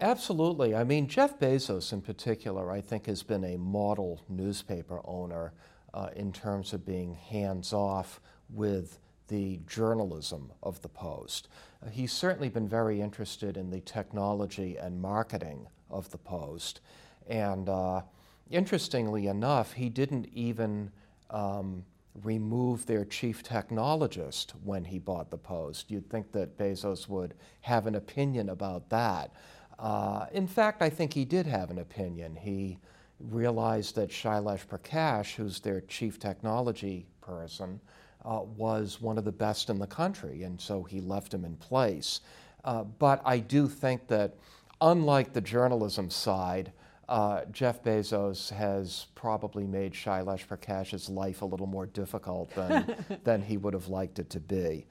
Absolutely. 0.00 0.74
I 0.74 0.84
mean, 0.84 1.06
Jeff 1.06 1.38
Bezos 1.38 1.92
in 1.92 2.00
particular, 2.00 2.70
I 2.70 2.80
think, 2.80 3.06
has 3.06 3.22
been 3.22 3.44
a 3.44 3.56
model 3.56 4.20
newspaper 4.28 5.00
owner 5.04 5.52
uh, 5.94 6.08
in 6.16 6.32
terms 6.32 6.72
of 6.72 6.84
being 6.84 7.14
hands 7.14 7.72
off 7.72 8.20
with 8.50 8.98
the 9.28 9.60
journalism 9.66 10.52
of 10.62 10.80
the 10.82 10.88
Post. 10.88 11.48
Uh, 11.84 11.90
he's 11.90 12.12
certainly 12.12 12.48
been 12.48 12.68
very 12.68 13.00
interested 13.00 13.56
in 13.56 13.70
the 13.70 13.80
technology 13.80 14.76
and 14.76 15.00
marketing 15.00 15.66
of 15.90 16.10
the 16.10 16.18
Post. 16.18 16.80
And 17.28 17.68
uh, 17.68 18.02
interestingly 18.50 19.26
enough, 19.26 19.72
he 19.72 19.88
didn't 19.88 20.28
even 20.32 20.90
um, 21.30 21.84
remove 22.22 22.86
their 22.86 23.04
chief 23.04 23.42
technologist 23.42 24.52
when 24.62 24.84
he 24.84 24.98
bought 24.98 25.30
the 25.30 25.38
Post. 25.38 25.90
You'd 25.90 26.08
think 26.08 26.32
that 26.32 26.58
Bezos 26.58 27.08
would 27.08 27.34
have 27.62 27.86
an 27.86 27.94
opinion 27.94 28.50
about 28.50 28.88
that. 28.90 29.32
Uh, 29.78 30.26
in 30.32 30.46
fact, 30.46 30.82
I 30.82 30.90
think 30.90 31.12
he 31.12 31.24
did 31.24 31.46
have 31.46 31.70
an 31.70 31.78
opinion. 31.78 32.36
He 32.36 32.78
realized 33.18 33.96
that 33.96 34.10
Shailesh 34.10 34.66
Prakash, 34.66 35.34
who's 35.34 35.60
their 35.60 35.80
chief 35.82 36.18
technology 36.18 37.06
person, 37.20 37.80
uh, 38.24 38.40
was 38.56 39.00
one 39.00 39.18
of 39.18 39.24
the 39.24 39.32
best 39.32 39.70
in 39.70 39.78
the 39.78 39.86
country, 39.86 40.42
and 40.42 40.60
so 40.60 40.82
he 40.82 41.00
left 41.00 41.32
him 41.32 41.44
in 41.44 41.56
place. 41.56 42.20
Uh, 42.64 42.84
but 42.84 43.20
I 43.24 43.38
do 43.38 43.68
think 43.68 44.08
that, 44.08 44.36
unlike 44.80 45.32
the 45.32 45.40
journalism 45.40 46.10
side, 46.10 46.72
uh, 47.08 47.42
Jeff 47.52 47.82
Bezos 47.82 48.50
has 48.50 49.06
probably 49.14 49.66
made 49.66 49.92
Shailesh 49.92 50.46
Prakash's 50.46 51.08
life 51.10 51.42
a 51.42 51.44
little 51.44 51.66
more 51.66 51.86
difficult 51.86 52.50
than, 52.54 52.96
than 53.24 53.42
he 53.42 53.58
would 53.58 53.74
have 53.74 53.88
liked 53.88 54.18
it 54.18 54.30
to 54.30 54.40
be. 54.40 54.86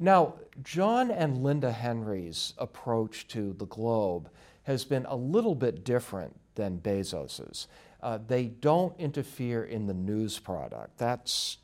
Now, 0.00 0.34
John 0.62 1.10
and 1.10 1.42
Linda 1.42 1.72
Henry's 1.72 2.54
approach 2.56 3.26
to 3.28 3.52
the 3.52 3.66
globe 3.66 4.30
has 4.62 4.84
been 4.84 5.04
a 5.06 5.16
little 5.16 5.54
bit 5.54 5.84
different 5.84 6.38
than 6.54 6.78
Bezos's. 6.78 7.68
Uh, 8.00 8.18
they 8.26 8.44
don't 8.44 8.98
interfere 8.98 9.64
in 9.64 9.86
the 9.86 9.94
news 9.94 10.38
product. 10.38 10.98
That's 10.98 11.58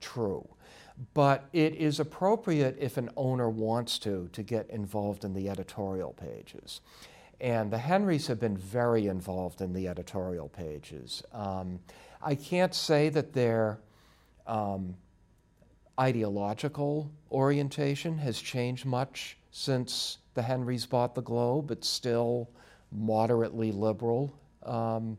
true. 0.00 0.48
But 1.12 1.48
it 1.52 1.74
is 1.74 2.00
appropriate 2.00 2.76
if 2.80 2.96
an 2.96 3.10
owner 3.16 3.50
wants 3.50 3.98
to, 4.00 4.28
to 4.32 4.42
get 4.42 4.70
involved 4.70 5.24
in 5.24 5.34
the 5.34 5.48
editorial 5.48 6.14
pages. 6.14 6.80
And 7.40 7.70
the 7.70 7.78
Henrys 7.78 8.26
have 8.28 8.40
been 8.40 8.56
very 8.56 9.06
involved 9.08 9.60
in 9.60 9.74
the 9.74 9.88
editorial 9.88 10.48
pages. 10.48 11.22
Um, 11.32 11.80
I 12.22 12.34
can't 12.34 12.74
say 12.74 13.10
that 13.10 13.34
their 13.34 13.78
um, 14.46 14.96
ideological 16.00 17.10
orientation 17.30 18.16
has 18.18 18.40
changed 18.40 18.86
much 18.86 19.36
since 19.50 20.18
the 20.32 20.42
Henrys 20.42 20.86
bought 20.86 21.14
the 21.14 21.22
Globe. 21.22 21.70
It's 21.70 21.88
still 21.88 22.48
moderately 22.90 23.70
liberal. 23.70 24.32
Um, 24.62 25.18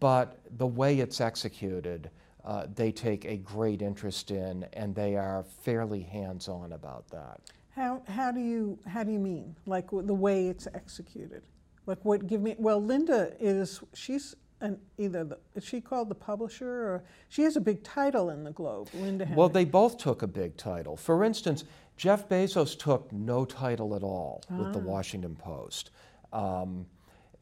but 0.00 0.40
the 0.58 0.66
way 0.66 0.98
it's 0.98 1.20
executed, 1.20 2.10
uh, 2.44 2.66
they 2.74 2.92
take 2.92 3.24
a 3.24 3.36
great 3.36 3.80
interest 3.80 4.30
in, 4.30 4.66
and 4.74 4.94
they 4.94 5.16
are 5.16 5.44
fairly 5.62 6.02
hands 6.02 6.48
on 6.48 6.72
about 6.72 7.08
that. 7.08 7.40
How, 7.74 8.02
how, 8.06 8.30
do 8.30 8.40
you, 8.40 8.78
how 8.86 9.02
do 9.02 9.10
you 9.10 9.18
mean? 9.18 9.56
Like 9.66 9.88
the 9.90 10.14
way 10.14 10.48
it's 10.48 10.68
executed? 10.74 11.42
Like 11.86 12.04
what, 12.04 12.26
give 12.26 12.40
me, 12.40 12.54
well, 12.58 12.80
Linda 12.82 13.32
is, 13.40 13.80
she's 13.94 14.36
an, 14.60 14.78
either, 14.98 15.24
the, 15.24 15.38
is 15.54 15.64
she 15.64 15.80
called 15.80 16.08
the 16.08 16.14
publisher 16.14 16.68
or, 16.68 17.04
she 17.28 17.42
has 17.42 17.56
a 17.56 17.60
big 17.60 17.82
title 17.82 18.30
in 18.30 18.44
the 18.44 18.52
Globe, 18.52 18.88
Linda 18.94 19.24
Henry. 19.24 19.38
Well, 19.38 19.48
they 19.48 19.64
both 19.64 19.98
took 19.98 20.22
a 20.22 20.26
big 20.26 20.56
title. 20.56 20.96
For 20.96 21.24
instance, 21.24 21.64
Jeff 21.96 22.28
Bezos 22.28 22.78
took 22.78 23.10
no 23.12 23.44
title 23.44 23.94
at 23.94 24.02
all 24.02 24.42
ah. 24.50 24.56
with 24.56 24.72
the 24.72 24.80
ah. 24.80 24.82
Washington 24.82 25.34
Post. 25.34 25.90
Um, 26.32 26.86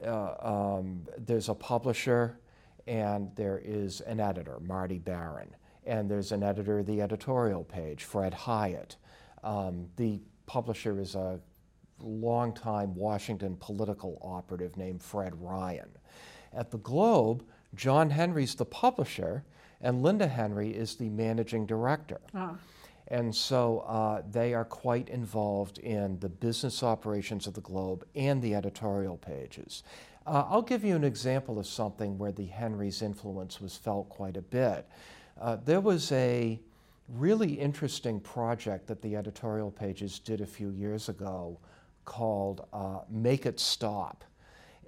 uh, 0.04 0.34
um, 0.40 1.02
there's 1.18 1.48
a 1.48 1.54
publisher 1.54 2.38
and 2.86 3.30
there 3.36 3.60
is 3.64 4.00
an 4.02 4.20
editor, 4.20 4.58
Marty 4.60 4.98
Baron, 4.98 5.54
and 5.84 6.10
there's 6.10 6.32
an 6.32 6.42
editor 6.42 6.80
of 6.80 6.86
the 6.86 7.00
editorial 7.00 7.64
page, 7.64 8.04
Fred 8.04 8.32
Hiatt. 8.32 8.96
Um, 9.42 9.88
the 9.96 10.20
publisher 10.46 11.00
is 11.00 11.14
a 11.14 11.40
longtime 11.98 12.94
Washington 12.94 13.56
political 13.60 14.18
operative 14.22 14.76
named 14.76 15.02
Fred 15.02 15.34
Ryan. 15.40 15.88
At 16.52 16.70
the 16.70 16.78
Globe, 16.78 17.44
John 17.74 18.10
Henry's 18.10 18.54
the 18.54 18.64
publisher, 18.64 19.44
and 19.80 20.02
Linda 20.02 20.26
Henry 20.26 20.70
is 20.70 20.96
the 20.96 21.08
managing 21.08 21.66
director. 21.66 22.20
Ah. 22.34 22.56
And 23.08 23.34
so 23.34 23.80
uh, 23.80 24.22
they 24.30 24.54
are 24.54 24.64
quite 24.64 25.08
involved 25.08 25.78
in 25.78 26.18
the 26.20 26.28
business 26.28 26.82
operations 26.82 27.46
of 27.46 27.54
the 27.54 27.60
Globe 27.60 28.06
and 28.14 28.40
the 28.40 28.54
editorial 28.54 29.18
pages. 29.18 29.82
Uh, 30.26 30.44
I'll 30.48 30.62
give 30.62 30.84
you 30.84 30.94
an 30.94 31.04
example 31.04 31.58
of 31.58 31.66
something 31.66 32.16
where 32.16 32.32
the 32.32 32.46
Henry's 32.46 33.02
influence 33.02 33.60
was 33.60 33.76
felt 33.76 34.08
quite 34.08 34.36
a 34.36 34.42
bit. 34.42 34.86
Uh, 35.40 35.56
there 35.64 35.80
was 35.80 36.12
a 36.12 36.60
really 37.08 37.54
interesting 37.54 38.20
project 38.20 38.86
that 38.86 39.02
the 39.02 39.16
editorial 39.16 39.70
pages 39.70 40.18
did 40.20 40.40
a 40.40 40.46
few 40.46 40.70
years 40.70 41.08
ago 41.08 41.58
called 42.04 42.66
uh, 42.72 43.00
Make 43.10 43.46
It 43.46 43.58
Stop. 43.58 44.24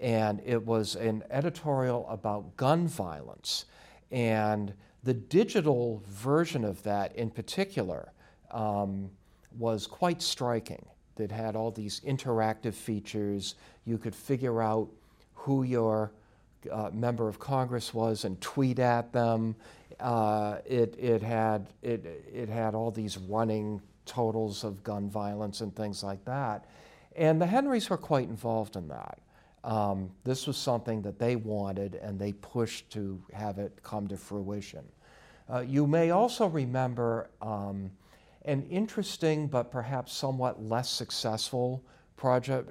And 0.01 0.41
it 0.45 0.65
was 0.65 0.97
an 0.97 1.25
editorial 1.31 2.07
about 2.09 2.57
gun 2.57 2.87
violence. 2.87 3.65
And 4.11 4.73
the 5.03 5.15
digital 5.15 6.03
version 6.09 6.65
of 6.65 6.83
that, 6.85 7.15
in 7.17 7.31
particular, 7.31 8.13
um, 8.51 9.11
was 9.59 9.87
quite 9.87 10.23
striking. 10.23 10.85
That 11.17 11.31
had 11.31 11.55
all 11.55 11.71
these 11.71 12.01
interactive 12.01 12.75
features. 12.75 13.55
You 13.85 13.99
could 13.99 14.17
figure 14.17 14.61
out 14.61 14.89
who 15.45 15.63
your 15.63 16.11
uh, 16.73 16.89
member 16.91 17.29
of 17.29 17.39
Congress 17.39 17.93
was 17.93 18.25
and 18.25 18.41
tweet 18.41 18.79
at 18.79 19.13
them. 19.13 19.55
Uh, 20.01 20.57
it, 20.65 20.97
it, 20.99 21.23
had, 21.23 21.67
it, 21.83 22.25
it 22.33 22.49
had 22.49 22.75
all 22.75 22.91
these 22.91 23.19
running 23.19 23.83
totals 24.07 24.65
of 24.65 24.83
gun 24.83 25.11
violence 25.11 25.61
and 25.61 25.77
things 25.77 26.03
like 26.03 26.25
that. 26.25 26.65
And 27.15 27.39
the 27.41 27.47
Henrys 27.47 27.91
were 27.91 27.99
quite 27.99 28.27
involved 28.27 28.75
in 28.75 28.89
that. 28.89 29.19
Um, 29.65 30.11
this 30.25 30.47
was 30.47 30.57
something 30.57 31.03
that 31.03 31.19
they 31.19 31.37
wanted 31.37 31.97
and 31.97 32.19
they 32.19 32.33
pushed 32.33 32.89
to 32.93 33.23
have 33.35 33.59
it 33.59 33.79
come 33.83 34.09
to 34.09 34.17
fruition. 34.17 34.85
Uh, 35.53 35.61
you 35.61 35.87
may 35.87 36.11
also 36.11 36.47
remember 36.47 37.29
um, 37.43 37.91
an 38.47 38.63
interesting 38.71 39.47
but 39.47 39.71
perhaps 39.71 40.15
somewhat 40.15 40.63
less 40.63 40.89
successful 40.89 41.83
project 42.17 42.71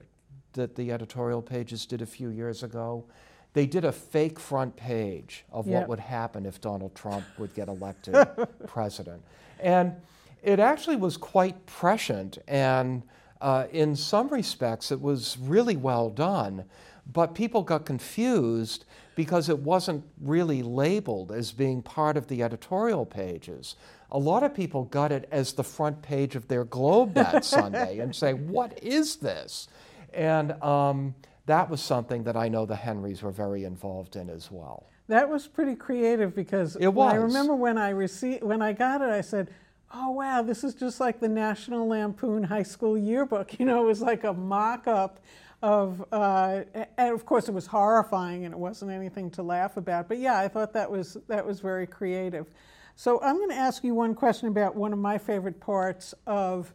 that 0.54 0.76
the 0.76 0.92
editorial 0.92 1.42
pages 1.42 1.86
did 1.86 2.02
a 2.02 2.06
few 2.06 2.30
years 2.30 2.64
ago. 2.64 3.06
They 3.54 3.66
did 3.68 3.86
a 3.86 3.92
fake 3.92 4.40
front 4.40 4.76
page 4.76 5.46
of 5.52 5.68
yep. 5.68 5.82
what 5.82 5.90
would 5.90 6.00
happen 6.00 6.46
if 6.46 6.60
Donald 6.60 6.96
Trump 6.96 7.24
would 7.38 7.54
get 7.54 7.68
elected 7.68 8.16
president. 8.68 9.22
And 9.60 9.94
it 10.42 10.60
actually 10.60 10.96
was 10.96 11.18
quite 11.18 11.66
prescient, 11.66 12.38
and 12.48 13.04
uh, 13.40 13.68
in 13.72 13.96
some 13.96 14.28
respects, 14.30 14.92
it 14.92 15.02
was 15.02 15.38
really 15.40 15.78
well 15.78 16.10
done. 16.10 16.66
But 17.12 17.36
people 17.36 17.64
got 17.64 17.86
confused 17.86 18.86
because 19.16 19.50
it 19.50 19.60
wasn't 19.60 20.04
really 20.22 20.64
labeled 20.64 21.32
as 21.32 21.52
being 21.52 21.82
part 21.82 22.18
of 22.18 22.28
the 22.28 22.42
editorial 22.42 23.06
pages. 23.06 23.76
A 24.12 24.18
lot 24.18 24.44
of 24.44 24.54
people 24.54 24.86
got 24.86 25.12
it 25.12 25.28
as 25.32 25.54
the 25.54 25.64
front 25.64 26.02
page 26.02 26.36
of 26.36 26.48
their 26.48 26.64
Globe 26.64 27.14
that 27.14 27.44
Sunday 27.46 28.00
and 28.00 28.16
say, 28.16 28.34
What 28.34 28.82
is 28.82 29.18
this? 29.18 29.68
And 30.14 30.52
um, 30.64 31.16
that 31.46 31.70
was 31.70 31.82
something 31.82 32.24
that 32.24 32.38
I 32.38 32.48
know 32.48 32.66
the 32.66 32.76
Henrys 32.76 33.22
were 33.22 33.32
very 33.32 33.64
involved 33.64 34.16
in 34.16 34.30
as 34.30 34.52
well. 34.52 34.88
That 35.08 35.30
was 35.30 35.48
pretty 35.48 35.76
creative 35.76 36.34
because 36.34 36.76
it 36.78 36.88
was. 36.88 37.14
I 37.14 37.18
remember 37.18 37.56
when 37.56 37.78
I 37.78 37.90
received 37.90 38.44
when 38.44 38.62
I 38.62 38.72
got 38.72 39.02
it, 39.02 39.10
I 39.10 39.20
said, 39.22 39.50
"Oh 39.94 40.12
wow, 40.12 40.42
this 40.42 40.64
is 40.64 40.74
just 40.76 41.02
like 41.02 41.20
the 41.20 41.28
National 41.28 41.88
Lampoon 41.88 42.44
High 42.44 42.64
School 42.64 42.98
Yearbook." 42.98 43.54
You 43.60 43.66
know, 43.66 43.84
it 43.84 43.88
was 43.88 44.02
like 44.02 44.24
a 44.24 44.34
mock-up 44.34 45.20
of, 45.62 46.04
uh, 46.12 46.64
and 46.98 47.14
of 47.14 47.26
course, 47.26 47.48
it 47.48 47.54
was 47.54 47.68
horrifying 47.68 48.44
and 48.46 48.54
it 48.54 48.58
wasn't 48.58 48.92
anything 48.92 49.30
to 49.32 49.44
laugh 49.44 49.78
about. 49.78 50.10
But 50.10 50.20
yeah, 50.20 50.38
I 50.38 50.48
thought 50.48 50.74
that 50.74 50.90
was 50.90 51.18
that 51.28 51.46
was 51.46 51.60
very 51.60 51.88
creative. 51.88 52.48
So 52.96 53.22
I'm 53.22 53.38
going 53.38 53.50
to 53.50 53.56
ask 53.56 53.84
you 53.84 53.96
one 53.96 54.14
question 54.14 54.48
about 54.48 54.76
one 54.76 54.94
of 54.94 55.00
my 55.00 55.18
favorite 55.18 55.60
parts 55.60 56.14
of 56.28 56.74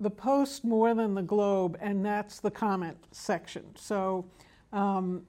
the 0.00 0.10
Post 0.10 0.64
more 0.64 0.94
than 0.94 1.14
the 1.14 1.22
Globe, 1.22 1.78
and 1.80 2.04
that's 2.04 2.40
the 2.40 2.50
comment 2.50 2.96
section. 3.12 3.64
So, 3.76 4.24
um, 4.72 5.26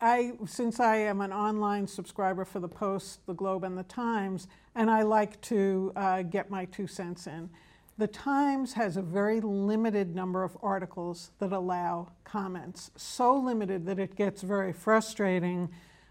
I, 0.00 0.32
since 0.46 0.78
I 0.78 0.96
am 0.96 1.22
an 1.22 1.32
online 1.32 1.86
subscriber 1.86 2.44
for 2.44 2.60
the 2.60 2.68
Post, 2.68 3.24
the 3.26 3.32
Globe, 3.32 3.64
and 3.64 3.78
the 3.78 3.84
Times, 3.84 4.46
and 4.74 4.90
I 4.90 5.02
like 5.02 5.40
to 5.42 5.92
uh, 5.96 6.22
get 6.22 6.50
my 6.50 6.66
two 6.66 6.86
cents 6.86 7.26
in. 7.26 7.48
The 7.96 8.06
Times 8.06 8.74
has 8.74 8.98
a 8.98 9.02
very 9.02 9.40
limited 9.40 10.14
number 10.14 10.44
of 10.44 10.58
articles 10.62 11.30
that 11.38 11.52
allow 11.52 12.12
comments, 12.24 12.90
so 12.94 13.38
limited 13.38 13.86
that 13.86 13.98
it 13.98 14.16
gets 14.16 14.42
very 14.42 14.74
frustrating 14.74 15.70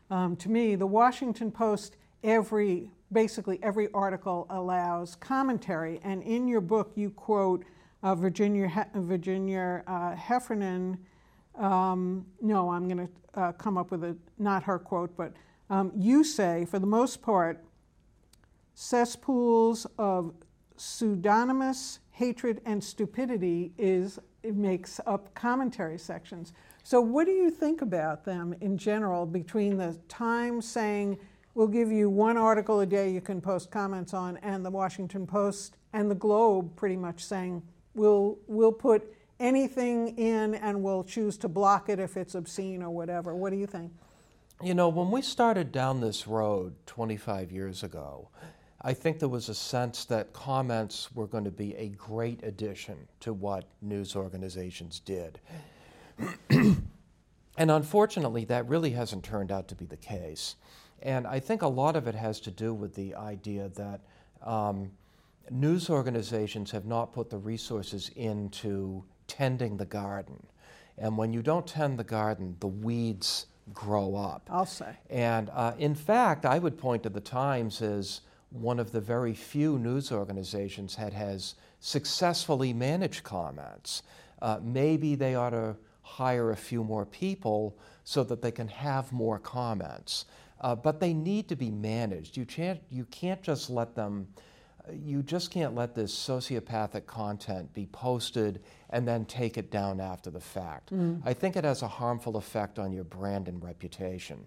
um, 0.10 0.36
to 0.38 0.50
me. 0.50 0.76
The 0.76 0.88
Washington 0.88 1.52
Post, 1.52 1.96
every 2.24 2.90
basically 3.12 3.60
every 3.62 3.92
article 3.94 4.48
allows 4.50 5.16
commentary, 5.16 6.00
and 6.04 6.24
in 6.24 6.48
your 6.48 6.62
book 6.62 6.92
you 6.96 7.12
quote 7.12 7.64
uh, 8.06 8.14
Virginia, 8.14 8.70
he- 8.70 9.00
Virginia 9.00 9.84
uh, 9.88 10.16
Heffernan. 10.16 11.00
Um, 11.56 12.28
no, 12.40 12.70
I'm 12.70 12.88
going 12.88 13.08
to 13.08 13.40
uh, 13.40 13.52
come 13.54 13.80
up 13.80 13.90
with 13.90 14.04
a 14.04 14.16
not 14.38 14.62
her 14.64 14.78
quote, 14.78 15.18
but 15.18 15.34
um, 15.72 15.92
you 15.98 16.24
say, 16.24 16.66
for 16.66 16.78
the 16.78 16.86
most 16.86 17.24
part, 17.24 17.64
cesspools 18.76 19.88
of 19.98 20.34
pseudonymous 20.78 22.00
hatred 22.12 22.62
and 22.66 22.84
stupidity 22.84 23.74
is 23.78 24.20
it 24.44 24.56
makes 24.56 25.00
up 25.08 25.34
commentary 25.34 25.98
sections. 25.98 26.54
So, 26.84 27.02
what 27.02 27.26
do 27.26 27.32
you 27.32 27.50
think 27.50 27.82
about 27.82 28.24
them 28.24 28.54
in 28.62 28.78
general 28.78 29.26
between 29.26 29.78
the 29.78 29.98
Times 30.08 30.68
saying 30.68 31.18
we'll 31.56 31.68
give 31.68 31.92
you 31.92 32.12
one 32.12 32.38
article 32.38 32.82
a 32.82 32.86
day 32.86 33.10
you 33.10 33.22
can 33.22 33.42
post 33.42 33.72
comments 33.72 34.14
on, 34.14 34.38
and 34.38 34.64
the 34.64 34.70
Washington 34.70 35.26
Post 35.26 35.78
and 35.92 36.12
the 36.12 36.16
Globe 36.16 36.76
pretty 36.76 36.98
much 36.98 37.24
saying 37.24 37.64
We'll, 37.96 38.38
we'll 38.48 38.72
put 38.72 39.12
anything 39.40 40.18
in 40.18 40.56
and 40.56 40.84
we'll 40.84 41.04
choose 41.04 41.38
to 41.40 41.48
block 41.48 41.90
it 41.90 42.00
if 42.00 42.18
it's 42.18 42.36
obscene 42.36 42.84
or 42.84 42.90
whatever. 42.90 43.36
What 43.36 43.52
do 43.52 43.58
you 43.58 43.68
think? 43.68 43.92
You 44.64 44.74
know, 44.74 44.88
when 44.90 45.12
we 45.12 45.22
started 45.22 45.72
down 45.72 46.00
this 46.00 46.28
road 46.28 46.76
25 46.86 47.52
years 47.52 47.84
ago, 47.84 48.30
I 48.82 48.94
think 48.94 49.20
there 49.20 49.30
was 49.30 49.50
a 49.50 49.56
sense 49.56 50.06
that 50.06 50.32
comments 50.32 51.14
were 51.14 51.28
going 51.28 51.44
to 51.44 51.52
be 51.52 51.76
a 51.76 51.90
great 51.90 52.44
addition 52.44 53.08
to 53.22 53.34
what 53.34 53.66
news 53.82 54.16
organizations 54.16 55.00
did. 55.00 55.40
and 56.50 56.86
unfortunately, 57.58 58.46
that 58.46 58.68
really 58.70 58.92
hasn't 58.92 59.24
turned 59.24 59.52
out 59.52 59.68
to 59.70 59.76
be 59.76 59.86
the 59.86 59.98
case. 59.98 60.56
And 61.02 61.28
I 61.28 61.40
think 61.40 61.62
a 61.62 61.68
lot 61.68 61.96
of 61.96 62.08
it 62.08 62.16
has 62.16 62.40
to 62.42 62.52
do 62.52 62.74
with 62.74 62.96
the 62.96 63.16
idea 63.16 63.70
that 63.70 64.02
um, 64.42 64.92
news 65.50 65.90
organizations 65.90 66.72
have 66.72 66.86
not 66.86 67.14
put 67.14 67.30
the 67.30 67.38
resources 67.38 68.10
into 68.16 69.04
tending 69.28 69.78
the 69.78 69.86
garden. 69.86 70.46
And 70.98 71.18
when 71.18 71.34
you 71.34 71.42
don't 71.42 71.68
tend 71.68 72.00
the 72.00 72.04
garden, 72.04 72.56
the 72.60 72.68
weeds 72.68 73.48
grow 73.74 74.16
up. 74.16 74.48
I'll 74.52 74.66
say. 74.66 74.96
And 75.10 75.50
uh, 75.50 75.74
in 75.78 75.96
fact, 75.96 76.46
I 76.46 76.60
would 76.60 76.78
point 76.78 77.04
to 77.04 77.10
the 77.10 77.20
Times 77.20 77.82
as 77.82 78.22
one 78.50 78.80
of 78.80 78.92
the 78.92 79.02
very 79.02 79.34
few 79.34 79.78
news 79.80 80.12
organizations 80.12 80.96
that 80.96 81.14
has 81.14 81.56
successfully 81.80 82.74
managed 82.74 83.24
comments. 83.24 84.04
Uh, 84.42 84.60
maybe 84.62 85.16
they 85.16 85.36
ought 85.36 85.50
to 85.50 85.76
hire 86.02 86.52
a 86.52 86.56
few 86.56 86.84
more 86.84 87.06
people 87.06 87.78
so 88.04 88.24
that 88.24 88.42
they 88.42 88.52
can 88.52 88.68
have 88.68 89.12
more 89.12 89.40
comments. 89.40 90.26
Uh, 90.62 90.76
but 90.76 91.00
they 91.00 91.14
need 91.14 91.50
to 91.50 91.56
be 91.56 91.70
managed. 91.70 92.38
You 92.38 92.46
can't, 92.46 92.80
you 92.90 93.06
can't 93.06 93.42
just 93.42 93.70
let 93.70 93.96
them 93.96 94.28
you 94.94 95.24
just 95.24 95.52
can't 95.52 95.76
let 95.76 95.96
this 95.96 96.14
sociopathic 96.14 97.06
content 97.06 97.74
be 97.74 97.88
posted 97.88 98.62
and 98.90 99.08
then 99.08 99.26
take 99.26 99.58
it 99.58 99.72
down 99.72 100.00
after 100.00 100.30
the 100.30 100.40
fact. 100.40 100.94
Mm. 100.94 101.22
I 101.26 101.34
think 101.34 101.56
it 101.56 101.64
has 101.64 101.82
a 101.82 101.88
harmful 101.88 102.38
effect 102.38 102.80
on 102.80 102.92
your 102.92 103.04
brand 103.04 103.48
and 103.48 103.64
reputation. 103.64 104.46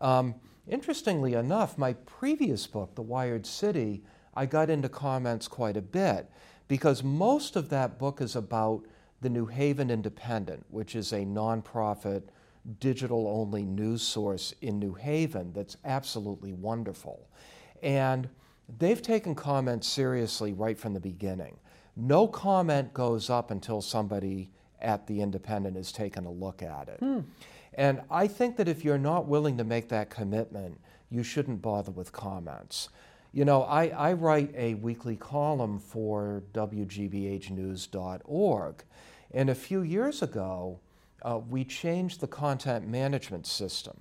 Um, 0.00 0.34
interestingly 0.66 1.34
enough, 1.34 1.78
my 1.78 1.92
previous 1.92 2.66
book, 2.66 2.94
The 2.94 3.02
Wired 3.02 3.46
City, 3.46 4.02
I 4.34 4.46
got 4.46 4.68
into 4.70 4.88
comments 4.88 5.48
quite 5.48 5.76
a 5.76 5.82
bit 5.82 6.30
because 6.68 7.02
most 7.02 7.56
of 7.56 7.68
that 7.70 7.98
book 7.98 8.20
is 8.20 8.36
about 8.36 8.84
the 9.20 9.30
New 9.30 9.46
Haven 9.46 9.90
Independent, 9.90 10.64
which 10.68 10.94
is 10.94 11.12
a 11.12 11.24
nonprofit, 11.24 12.24
digital 12.80 13.28
only 13.28 13.64
news 13.64 14.02
source 14.02 14.52
in 14.60 14.78
New 14.78 14.94
Haven 14.94 15.52
that's 15.52 15.76
absolutely 15.84 16.52
wonderful. 16.52 17.28
And 17.82 18.28
they've 18.78 19.02
taken 19.02 19.34
comments 19.34 19.88
seriously 19.88 20.52
right 20.52 20.78
from 20.78 20.94
the 20.94 21.00
beginning. 21.00 21.56
No 21.96 22.28
comment 22.28 22.92
goes 22.92 23.30
up 23.30 23.50
until 23.50 23.80
somebody 23.80 24.50
at 24.80 25.06
the 25.06 25.20
Independent 25.20 25.76
has 25.76 25.92
taken 25.92 26.26
a 26.26 26.30
look 26.30 26.62
at 26.62 26.88
it. 26.88 26.98
Hmm. 27.00 27.20
And 27.74 28.00
I 28.10 28.26
think 28.26 28.56
that 28.56 28.66
if 28.68 28.84
you're 28.84 28.98
not 28.98 29.26
willing 29.26 29.56
to 29.58 29.64
make 29.64 29.88
that 29.88 30.10
commitment, 30.10 30.80
you 31.10 31.22
shouldn't 31.22 31.62
bother 31.62 31.92
with 31.92 32.10
comments. 32.12 32.88
You 33.32 33.44
know, 33.44 33.64
I, 33.64 33.88
I 33.88 34.12
write 34.14 34.54
a 34.56 34.74
weekly 34.74 35.16
column 35.16 35.78
for 35.78 36.42
WGBHnews.org, 36.54 38.84
and 39.32 39.50
a 39.50 39.54
few 39.54 39.82
years 39.82 40.22
ago, 40.22 40.80
uh, 41.22 41.38
we 41.48 41.64
changed 41.64 42.20
the 42.20 42.26
content 42.26 42.88
management 42.88 43.46
system. 43.46 43.96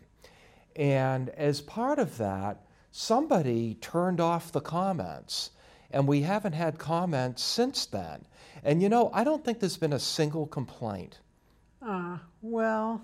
And 0.75 1.29
as 1.29 1.61
part 1.61 1.99
of 1.99 2.17
that, 2.17 2.64
somebody 2.97 3.75
turned 3.81 4.21
off 4.21 4.53
the 4.53 4.61
comments. 4.61 5.51
And 5.91 6.07
we 6.07 6.21
haven't 6.21 6.53
had 6.53 6.79
comments 6.79 7.43
since 7.43 7.85
then. 7.85 8.25
And 8.63 8.81
you 8.81 8.87
know, 8.87 9.11
I 9.13 9.25
don't 9.25 9.43
think 9.43 9.59
there's 9.59 9.77
been 9.77 9.93
a 9.93 9.99
single 9.99 10.47
complaint. 10.47 11.19
Uh, 11.81 12.17
well, 12.41 13.03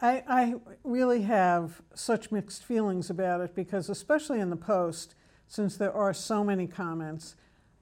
I, 0.00 0.24
I 0.28 0.54
really 0.82 1.22
have 1.22 1.80
such 1.94 2.32
mixed 2.32 2.64
feelings 2.64 3.10
about 3.10 3.40
it 3.42 3.54
because, 3.54 3.88
especially 3.88 4.40
in 4.40 4.50
the 4.50 4.56
Post, 4.56 5.14
since 5.46 5.76
there 5.76 5.92
are 5.92 6.12
so 6.12 6.42
many 6.42 6.66
comments, 6.66 7.36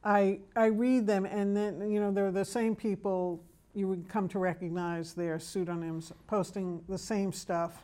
I, 0.05 0.41
I 0.55 0.67
read 0.67 1.07
them 1.07 1.25
and 1.25 1.57
then, 1.57 1.91
you 1.91 2.01
know, 2.01 2.13
they're 2.13 2.31
the 2.31 2.45
same 2.45 2.77
people 2.77 3.43
you 3.75 3.89
would 3.89 4.09
come 4.11 4.29
to 4.29 4.39
recognize 4.39 5.15
their 5.15 5.39
pseudonyms 5.39 6.13
posting 6.27 6.85
the 6.87 6.99
same 6.99 7.33
stuff 7.33 7.83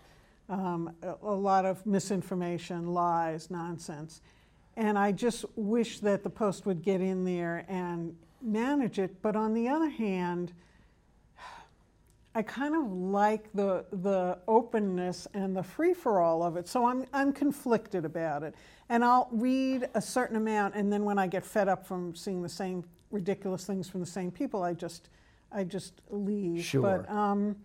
um, 0.51 0.93
a, 1.03 1.33
lot 1.33 1.65
of 1.65 1.87
misinformation, 1.87 2.93
lies, 2.93 3.51
nonsense. 3.51 4.21
And 4.77 4.99
I 4.99 5.13
just 5.13 5.45
wish 5.57 6.01
that 6.01 6.23
the 6.23 6.31
Post 6.31 6.67
would 6.67 6.83
get 6.83 7.01
in 7.01 7.25
there 7.25 7.65
and 7.69 8.17
manage 8.43 8.99
it. 8.99 9.23
But 9.23 9.37
on 9.37 9.55
the 9.55 9.69
other 9.69 9.89
hand, 9.89 10.53
I 12.35 12.43
kind 12.43 12.75
of 12.75 12.91
like 12.91 13.53
the, 13.55 13.85
the 13.93 14.39
openness 14.49 15.29
and 15.35 15.57
the 15.57 15.63
free 15.63 15.95
for 15.95 16.21
all 16.21 16.43
of 16.43 16.57
it. 16.57 16.67
So 16.69 16.85
I'm, 16.87 17.07
I'm 17.13 17.33
conflicted 17.33 18.05
about 18.05 18.43
it. 18.43 18.55
And 18.89 19.05
I'll 19.05 19.29
read 19.31 19.89
a 19.95 20.03
certain 20.03 20.37
amount, 20.37 20.75
and 20.75 20.93
then 20.93 21.05
when 21.05 21.17
I 21.17 21.29
get 21.29 21.45
fed 21.45 21.69
up 21.69 21.87
from 21.87 22.15
seeing 22.17 22.43
the 22.43 22.49
same 22.49 22.85
ridiculous 23.13 23.65
things 23.65 23.89
from 23.89 24.01
the 24.01 24.07
same 24.07 24.33
people, 24.33 24.65
I 24.65 24.75
just, 24.75 25.11
I 25.53 25.63
just 25.63 26.01
leave. 26.11 26.65
Sure. 26.65 27.05
But, 27.07 27.11
um, 27.13 27.57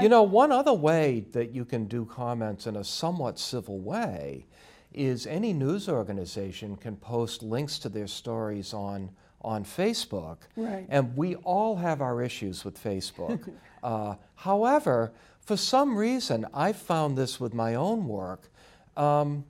You 0.00 0.08
know, 0.08 0.22
one 0.22 0.52
other 0.52 0.72
way 0.72 1.26
that 1.32 1.50
you 1.50 1.64
can 1.64 1.84
do 1.84 2.06
comments 2.06 2.66
in 2.66 2.76
a 2.76 2.84
somewhat 2.84 3.38
civil 3.38 3.78
way 3.78 4.46
is 4.94 5.26
any 5.26 5.52
news 5.52 5.88
organization 5.88 6.76
can 6.76 6.96
post 6.96 7.42
links 7.42 7.78
to 7.80 7.88
their 7.88 8.06
stories 8.06 8.72
on 8.72 9.10
on 9.42 9.64
Facebook. 9.64 10.38
Right. 10.56 10.86
And 10.88 11.16
we 11.16 11.34
all 11.36 11.76
have 11.76 12.00
our 12.00 12.22
issues 12.22 12.64
with 12.64 12.82
Facebook. 12.82 13.52
uh, 13.82 14.14
however, 14.36 15.12
for 15.40 15.56
some 15.56 15.98
reason, 15.98 16.46
I've 16.54 16.76
found 16.76 17.18
this 17.18 17.40
with 17.40 17.52
my 17.52 17.74
own 17.74 18.06
work. 18.06 18.48
Um, 18.96 19.44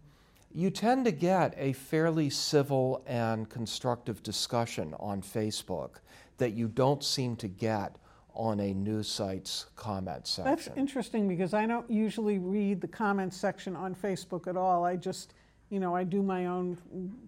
you 0.55 0.71
tend 0.71 1.05
to 1.05 1.13
get 1.13 1.55
a 1.57 1.73
fairly 1.75 2.31
civil 2.31 3.03
and 3.07 3.49
constructive 3.49 4.23
discussion 4.23 4.95
on 4.99 5.23
Facebook 5.23 6.01
that 6.39 6.53
you 6.53 6.69
don't 6.69 7.05
seem 7.05 7.37
to 7.37 7.49
get 7.49 7.97
on 8.35 8.61
a 8.61 8.73
news 8.75 9.09
site's 9.09 9.67
comment 9.77 10.27
section. 10.27 10.45
That's 10.45 10.69
interesting 10.77 11.29
because 11.29 11.55
I 11.55 11.67
don't 11.67 11.91
usually 11.91 12.39
read 12.39 12.81
the 12.81 12.89
comment 12.89 13.35
section 13.35 13.77
on 13.77 13.95
Facebook 13.95 14.47
at 14.47 14.57
all. 14.57 14.85
I 14.85 14.97
just, 14.97 15.35
you 15.71 15.81
know, 15.81 15.95
I 15.95 16.05
do 16.05 16.23
my 16.23 16.47
own 16.47 16.79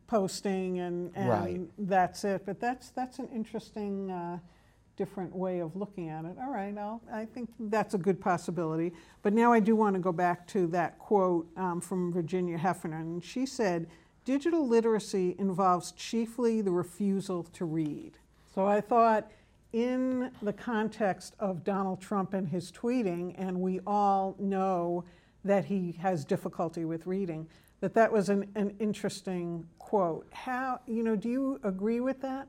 posting 0.07 0.79
and, 0.81 1.11
and 1.15 1.29
Right. 1.29 1.61
that's 1.79 2.25
it. 2.25 2.45
But 2.47 2.61
that's 2.61 2.91
that's 2.91 3.19
an 3.19 3.29
interesting, 3.35 4.11
uh, 4.11 4.39
different 4.97 5.35
way 5.35 5.59
of 5.59 5.75
looking 5.75 6.09
at 6.09 6.25
it. 6.25 6.37
All 6.41 6.53
right, 6.53 6.77
I'll, 6.79 7.03
I 7.13 7.25
think 7.25 7.51
that's 7.59 7.95
a 7.95 7.99
good 7.99 8.21
possibility. 8.21 8.93
But 9.23 9.33
now 9.33 9.53
I 9.53 9.59
do 9.59 9.75
want 9.75 9.95
to 9.95 10.01
go 10.01 10.13
back 10.13 10.47
to 10.49 10.69
that 10.69 10.99
quote 11.01 11.49
um, 11.57 11.81
from 11.81 12.13
Virginia 12.13 12.57
Heffernan. 12.57 13.21
She 13.21 13.45
said, 13.45 13.89
"Digital 14.25 14.67
literacy 14.67 15.35
involves 15.39 15.91
chiefly 15.93 16.61
the 16.61 16.71
refusal 16.71 17.43
to 17.43 17.65
read." 17.65 18.19
So 18.55 18.67
I 18.67 18.81
thought 18.81 19.31
in 19.75 20.31
the 20.41 20.53
context 20.53 21.35
of 21.41 21.65
Donald 21.65 22.01
Trump 22.01 22.33
and 22.33 22.49
his 22.49 22.71
tweeting, 22.71 23.35
and 23.37 23.61
we 23.61 23.81
all 23.85 24.37
know 24.39 25.05
that 25.45 25.65
he 25.65 25.97
has 26.01 26.25
difficulty 26.25 26.85
with 26.85 27.09
reading, 27.09 27.45
that 27.81 27.93
that 27.93 28.11
was 28.11 28.29
an, 28.29 28.49
an 28.55 28.73
interesting 28.79 29.67
quote. 29.81 30.29
How, 30.33 30.79
you 30.87 31.03
know, 31.03 31.17
do 31.17 31.29
you 31.29 31.61
agree 31.65 31.99
with 31.99 32.21
that? 32.21 32.47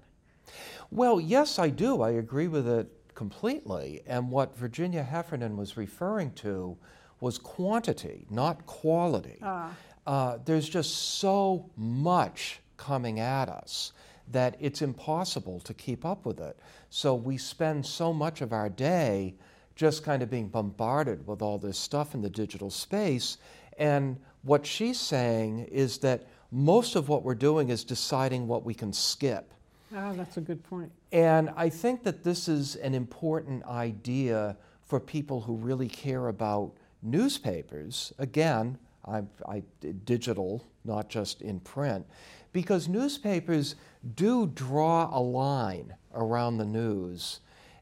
Well, 0.92 1.20
yes, 1.20 1.58
I 1.58 1.70
do. 1.70 2.04
I 2.04 2.12
agree 2.12 2.48
with 2.48 2.68
it 2.68 2.92
completely. 3.16 4.04
And 4.06 4.30
what 4.30 4.56
Virginia 4.56 5.02
Heffernan 5.02 5.58
was 5.58 5.76
referring 5.76 6.32
to 6.34 6.78
was 7.22 7.40
quantity, 7.40 8.28
not 8.30 8.68
quality. 8.68 9.42
Uh, 10.06 10.38
there's 10.46 10.70
just 10.70 11.18
so 11.18 11.72
much 11.76 12.60
coming 12.78 13.20
at 13.20 13.50
us 13.50 13.94
that 14.32 14.56
it's 14.60 14.82
impossible 14.82 15.60
to 15.62 15.74
keep 15.74 16.06
up 16.06 16.26
with 16.26 16.40
it. 16.40 16.58
So 16.90 17.16
we 17.16 17.38
spend 17.38 17.86
so 17.86 18.12
much 18.14 18.42
of 18.42 18.54
our 18.54 18.70
day 18.70 19.36
just 19.76 20.04
kind 20.04 20.24
of 20.24 20.30
being 20.30 20.48
bombarded 20.48 21.28
with 21.28 21.42
all 21.42 21.58
this 21.58 21.78
stuff 21.78 22.16
in 22.16 22.22
the 22.22 22.30
digital 22.30 22.70
space. 22.70 23.38
And 23.78 24.18
what 24.44 24.66
she's 24.66 25.00
saying 25.00 25.66
is 25.66 25.98
that 26.00 26.28
most 26.52 26.96
of 26.96 27.10
what 27.10 27.24
we're 27.24 27.36
doing 27.36 27.70
is 27.70 27.84
deciding 27.84 28.48
what 28.48 28.64
we 28.64 28.74
can 28.74 28.94
skip. 28.94 29.54
Oh, 29.96 30.14
that's 30.14 30.38
a 30.38 30.42
good 30.42 30.64
point. 30.64 30.92
And 31.12 31.52
I 31.56 31.70
think 31.70 32.04
that 32.04 32.24
this 32.24 32.48
is 32.48 32.76
an 32.78 32.94
important 32.94 33.66
idea 33.66 34.58
for 34.82 35.00
people 35.00 35.42
who 35.42 35.56
really 35.56 35.90
care 35.90 36.28
about 36.28 36.74
newspapers. 37.02 38.14
Again, 38.18 38.78
I, 39.06 39.24
I, 39.48 39.64
digital, 40.06 40.66
not 40.84 41.10
just 41.10 41.42
in 41.42 41.60
print, 41.60 42.06
because 42.54 42.88
newspapers 42.88 43.76
do 44.14 44.48
draw 44.48 45.10
a 45.12 45.20
line 45.20 45.96
around 46.14 46.58
the 46.58 46.66
news. 46.66 47.40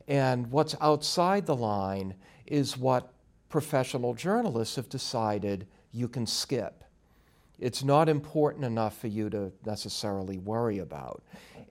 And 0.07 0.51
what's 0.51 0.75
outside 0.79 1.45
the 1.45 1.55
line 1.55 2.15
is 2.45 2.77
what 2.77 3.11
professional 3.49 4.13
journalists 4.13 4.75
have 4.75 4.89
decided 4.89 5.67
you 5.91 6.07
can 6.07 6.25
skip. 6.25 6.83
It's 7.59 7.83
not 7.83 8.09
important 8.09 8.65
enough 8.65 8.97
for 8.97 9.07
you 9.07 9.29
to 9.29 9.51
necessarily 9.65 10.37
worry 10.37 10.79
about. 10.79 11.23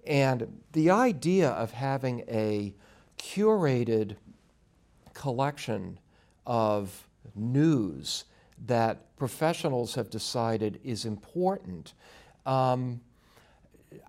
And 0.07 0.61
the 0.73 0.91
idea 0.91 1.51
of 1.51 1.73
having 1.73 2.21
a 2.29 2.75
curated 3.19 4.17
collection 5.13 5.99
of 6.47 7.09
news 7.35 8.25
that 8.67 9.17
professionals 9.17 9.95
have 9.95 10.11
decided 10.11 10.81
is 10.85 11.05
important, 11.05 11.95
um, 12.47 13.01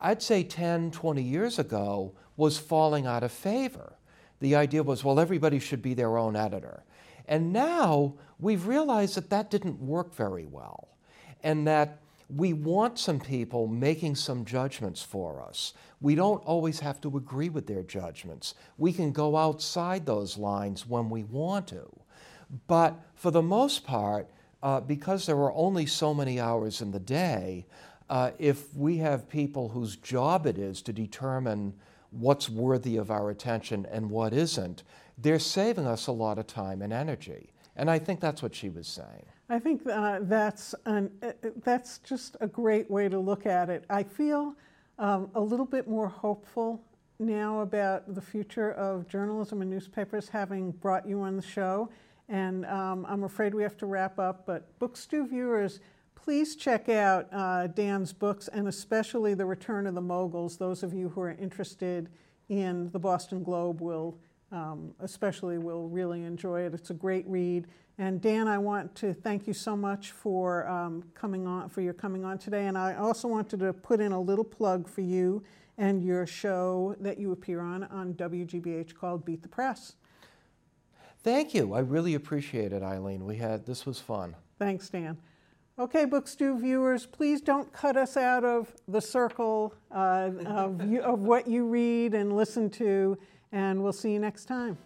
I'd 0.02 0.22
say 0.22 0.44
10, 0.44 0.92
20 0.92 1.22
years 1.22 1.60
ago, 1.60 2.14
was 2.38 2.58
falling 2.58 3.06
out 3.06 3.24
of 3.24 3.32
favor. 3.32 3.94
The 4.40 4.56
idea 4.56 4.84
was, 4.84 5.04
well, 5.04 5.20
everybody 5.20 5.60
should 5.60 5.82
be 5.82 5.94
their 5.94 6.18
own 6.18 6.36
editor. 6.36 6.84
And 7.28 7.54
now 7.54 8.16
we've 8.40 8.68
realized 8.68 9.16
that 9.16 9.30
that 9.30 9.50
didn't 9.50 9.80
work 9.80 10.14
very 10.14 10.46
well, 10.46 10.90
and 11.44 11.68
that 11.68 12.00
we 12.36 12.54
want 12.54 12.98
some 12.98 13.20
people 13.20 13.68
making 13.68 14.16
some 14.16 14.44
judgments 14.44 15.02
for 15.02 15.42
us. 15.42 15.74
We 16.02 16.16
don't 16.16 16.44
always 16.44 16.80
have 16.80 17.00
to 17.02 17.18
agree 17.18 17.50
with 17.50 17.68
their 17.68 17.84
judgments. 17.84 18.56
We 18.78 18.92
can 18.92 19.12
go 19.12 19.38
outside 19.38 20.06
those 20.06 20.38
lines 20.38 20.88
when 20.88 21.10
we 21.10 21.24
want 21.24 21.68
to. 21.68 21.88
But 22.68 23.00
for 23.16 23.32
the 23.32 23.42
most 23.42 23.86
part, 23.86 24.28
uh, 24.62 24.80
because 24.80 25.26
there 25.26 25.38
are 25.38 25.54
only 25.54 25.86
so 25.86 26.14
many 26.14 26.40
hours 26.40 26.82
in 26.82 26.92
the 26.92 27.00
day, 27.00 27.66
uh, 28.10 28.32
if 28.40 28.74
we 28.76 28.98
have 28.98 29.30
people 29.30 29.70
whose 29.70 29.96
job 29.96 30.46
it 30.46 30.58
is 30.58 30.82
to 30.84 30.94
determine 30.94 31.74
what's 32.12 32.50
worthy 32.50 32.98
of 32.98 33.10
our 33.10 33.30
attention 33.30 33.88
and 33.92 34.10
what 34.10 34.34
isn't, 34.34 34.84
they're 35.18 35.40
saving 35.40 35.88
us 35.88 36.08
a 36.08 36.12
lot 36.12 36.38
of 36.38 36.48
time 36.48 36.82
and 36.82 36.94
energy. 36.94 37.50
And 37.76 37.90
I 37.90 38.00
think 38.00 38.20
that's 38.20 38.44
what 38.44 38.54
she 38.54 38.70
was 38.70 38.88
saying. 38.88 39.26
I 39.50 39.60
think 39.60 39.82
uh, 39.88 40.20
that's 40.22 40.76
an, 40.86 41.12
uh, 41.22 41.32
that's 41.64 41.98
just 42.00 42.38
a 42.40 42.48
great 42.48 42.90
way 42.90 43.10
to 43.10 43.20
look 43.20 43.46
at 43.46 43.70
it. 43.70 43.86
I 43.90 44.04
feel 44.04 44.56
um, 45.00 45.30
a 45.36 45.42
little 45.42 45.66
bit 45.66 45.88
more 45.88 46.08
hopeful 46.08 46.84
now 47.20 47.62
about 47.62 48.14
the 48.14 48.22
future 48.22 48.72
of 48.74 49.08
journalism 49.08 49.62
and 49.62 49.70
newspapers, 49.70 50.30
having 50.30 50.72
brought 50.72 51.08
you 51.08 51.22
on 51.22 51.36
the 51.36 51.42
show. 51.42 51.90
And 52.30 52.66
um, 52.66 53.06
I'm 53.08 53.24
afraid 53.24 53.54
we 53.54 53.64
have 53.64 53.78
to 53.78 53.86
wrap 53.86 54.18
up. 54.20 54.46
But 54.46 54.78
Books 54.80 55.02
Stew 55.02 55.28
viewers, 55.28 55.80
please 56.24 56.56
check 56.56 56.88
out 56.88 57.28
uh, 57.34 57.68
Dan's 57.68 58.14
books, 58.14 58.48
and 58.48 58.68
especially 58.68 59.34
The 59.34 59.46
Return 59.46 59.86
of 59.88 59.94
the 59.94 60.02
Moguls. 60.02 60.56
Those 60.56 60.82
of 60.82 60.94
you 60.94 61.10
who 61.10 61.20
are 61.22 61.32
interested 61.32 62.08
in 62.48 62.90
the 62.92 63.00
Boston 63.00 63.44
Globe 63.44 63.82
will 63.82 64.18
um, 64.54 64.94
especially 65.00 65.58
will 65.58 65.90
really 65.90 66.24
enjoy 66.24 66.62
it. 66.62 66.74
It's 66.74 66.92
a 66.92 66.94
great 66.94 67.28
read. 67.28 67.68
And 67.98 68.22
Dan, 68.22 68.48
I 68.48 68.58
want 68.58 68.96
to 68.96 69.14
thank 69.14 69.48
you 69.48 69.54
so 69.54 69.76
much 69.76 70.12
for 70.12 70.68
um, 70.68 71.04
coming 71.16 71.46
on, 71.48 71.70
for 71.70 71.82
your 71.82 71.94
coming 71.94 72.24
on 72.24 72.38
today. 72.38 72.68
And 72.68 72.78
I 72.78 72.96
also 72.96 73.28
wanted 73.28 73.60
to 73.60 73.74
put 73.74 74.00
in 74.00 74.12
a 74.12 74.22
little 74.22 74.46
plug 74.46 74.88
for 74.88 75.02
you 75.02 75.44
and 75.78 76.04
your 76.04 76.26
show 76.28 76.96
that 77.00 77.18
you 77.18 77.32
appear 77.32 77.60
on 77.60 77.84
on 77.86 78.14
WGBH 78.14 78.96
called 78.96 79.26
Beat 79.26 79.42
the 79.42 79.50
Press. 79.50 79.96
Thank 81.24 81.54
you. 81.54 81.74
I 81.74 81.80
really 81.80 82.14
appreciate 82.14 82.74
it, 82.74 82.84
Eileen. 82.84 83.26
We 83.26 83.38
had 83.38 83.66
this 83.66 83.86
was 83.86 84.00
fun. 84.00 84.36
Thanks, 84.60 84.90
Dan. 84.90 85.18
Okay, 85.80 86.06
Book 86.06 86.28
Stew 86.28 86.60
viewers, 86.60 87.08
please 87.08 87.42
don't 87.42 87.74
cut 87.74 87.98
us 87.98 88.16
out 88.16 88.46
of 88.46 88.72
the 88.88 89.02
circle 89.02 89.74
uh, 89.92 90.30
of, 90.46 90.88
you, 90.88 91.02
of 91.02 91.22
what 91.22 91.48
you 91.48 91.66
read 91.66 92.14
and 92.14 92.36
listen 92.36 92.70
to, 92.70 93.18
and 93.52 93.82
we'll 93.82 93.92
see 93.92 94.12
you 94.14 94.20
next 94.20 94.46
time. 94.46 94.78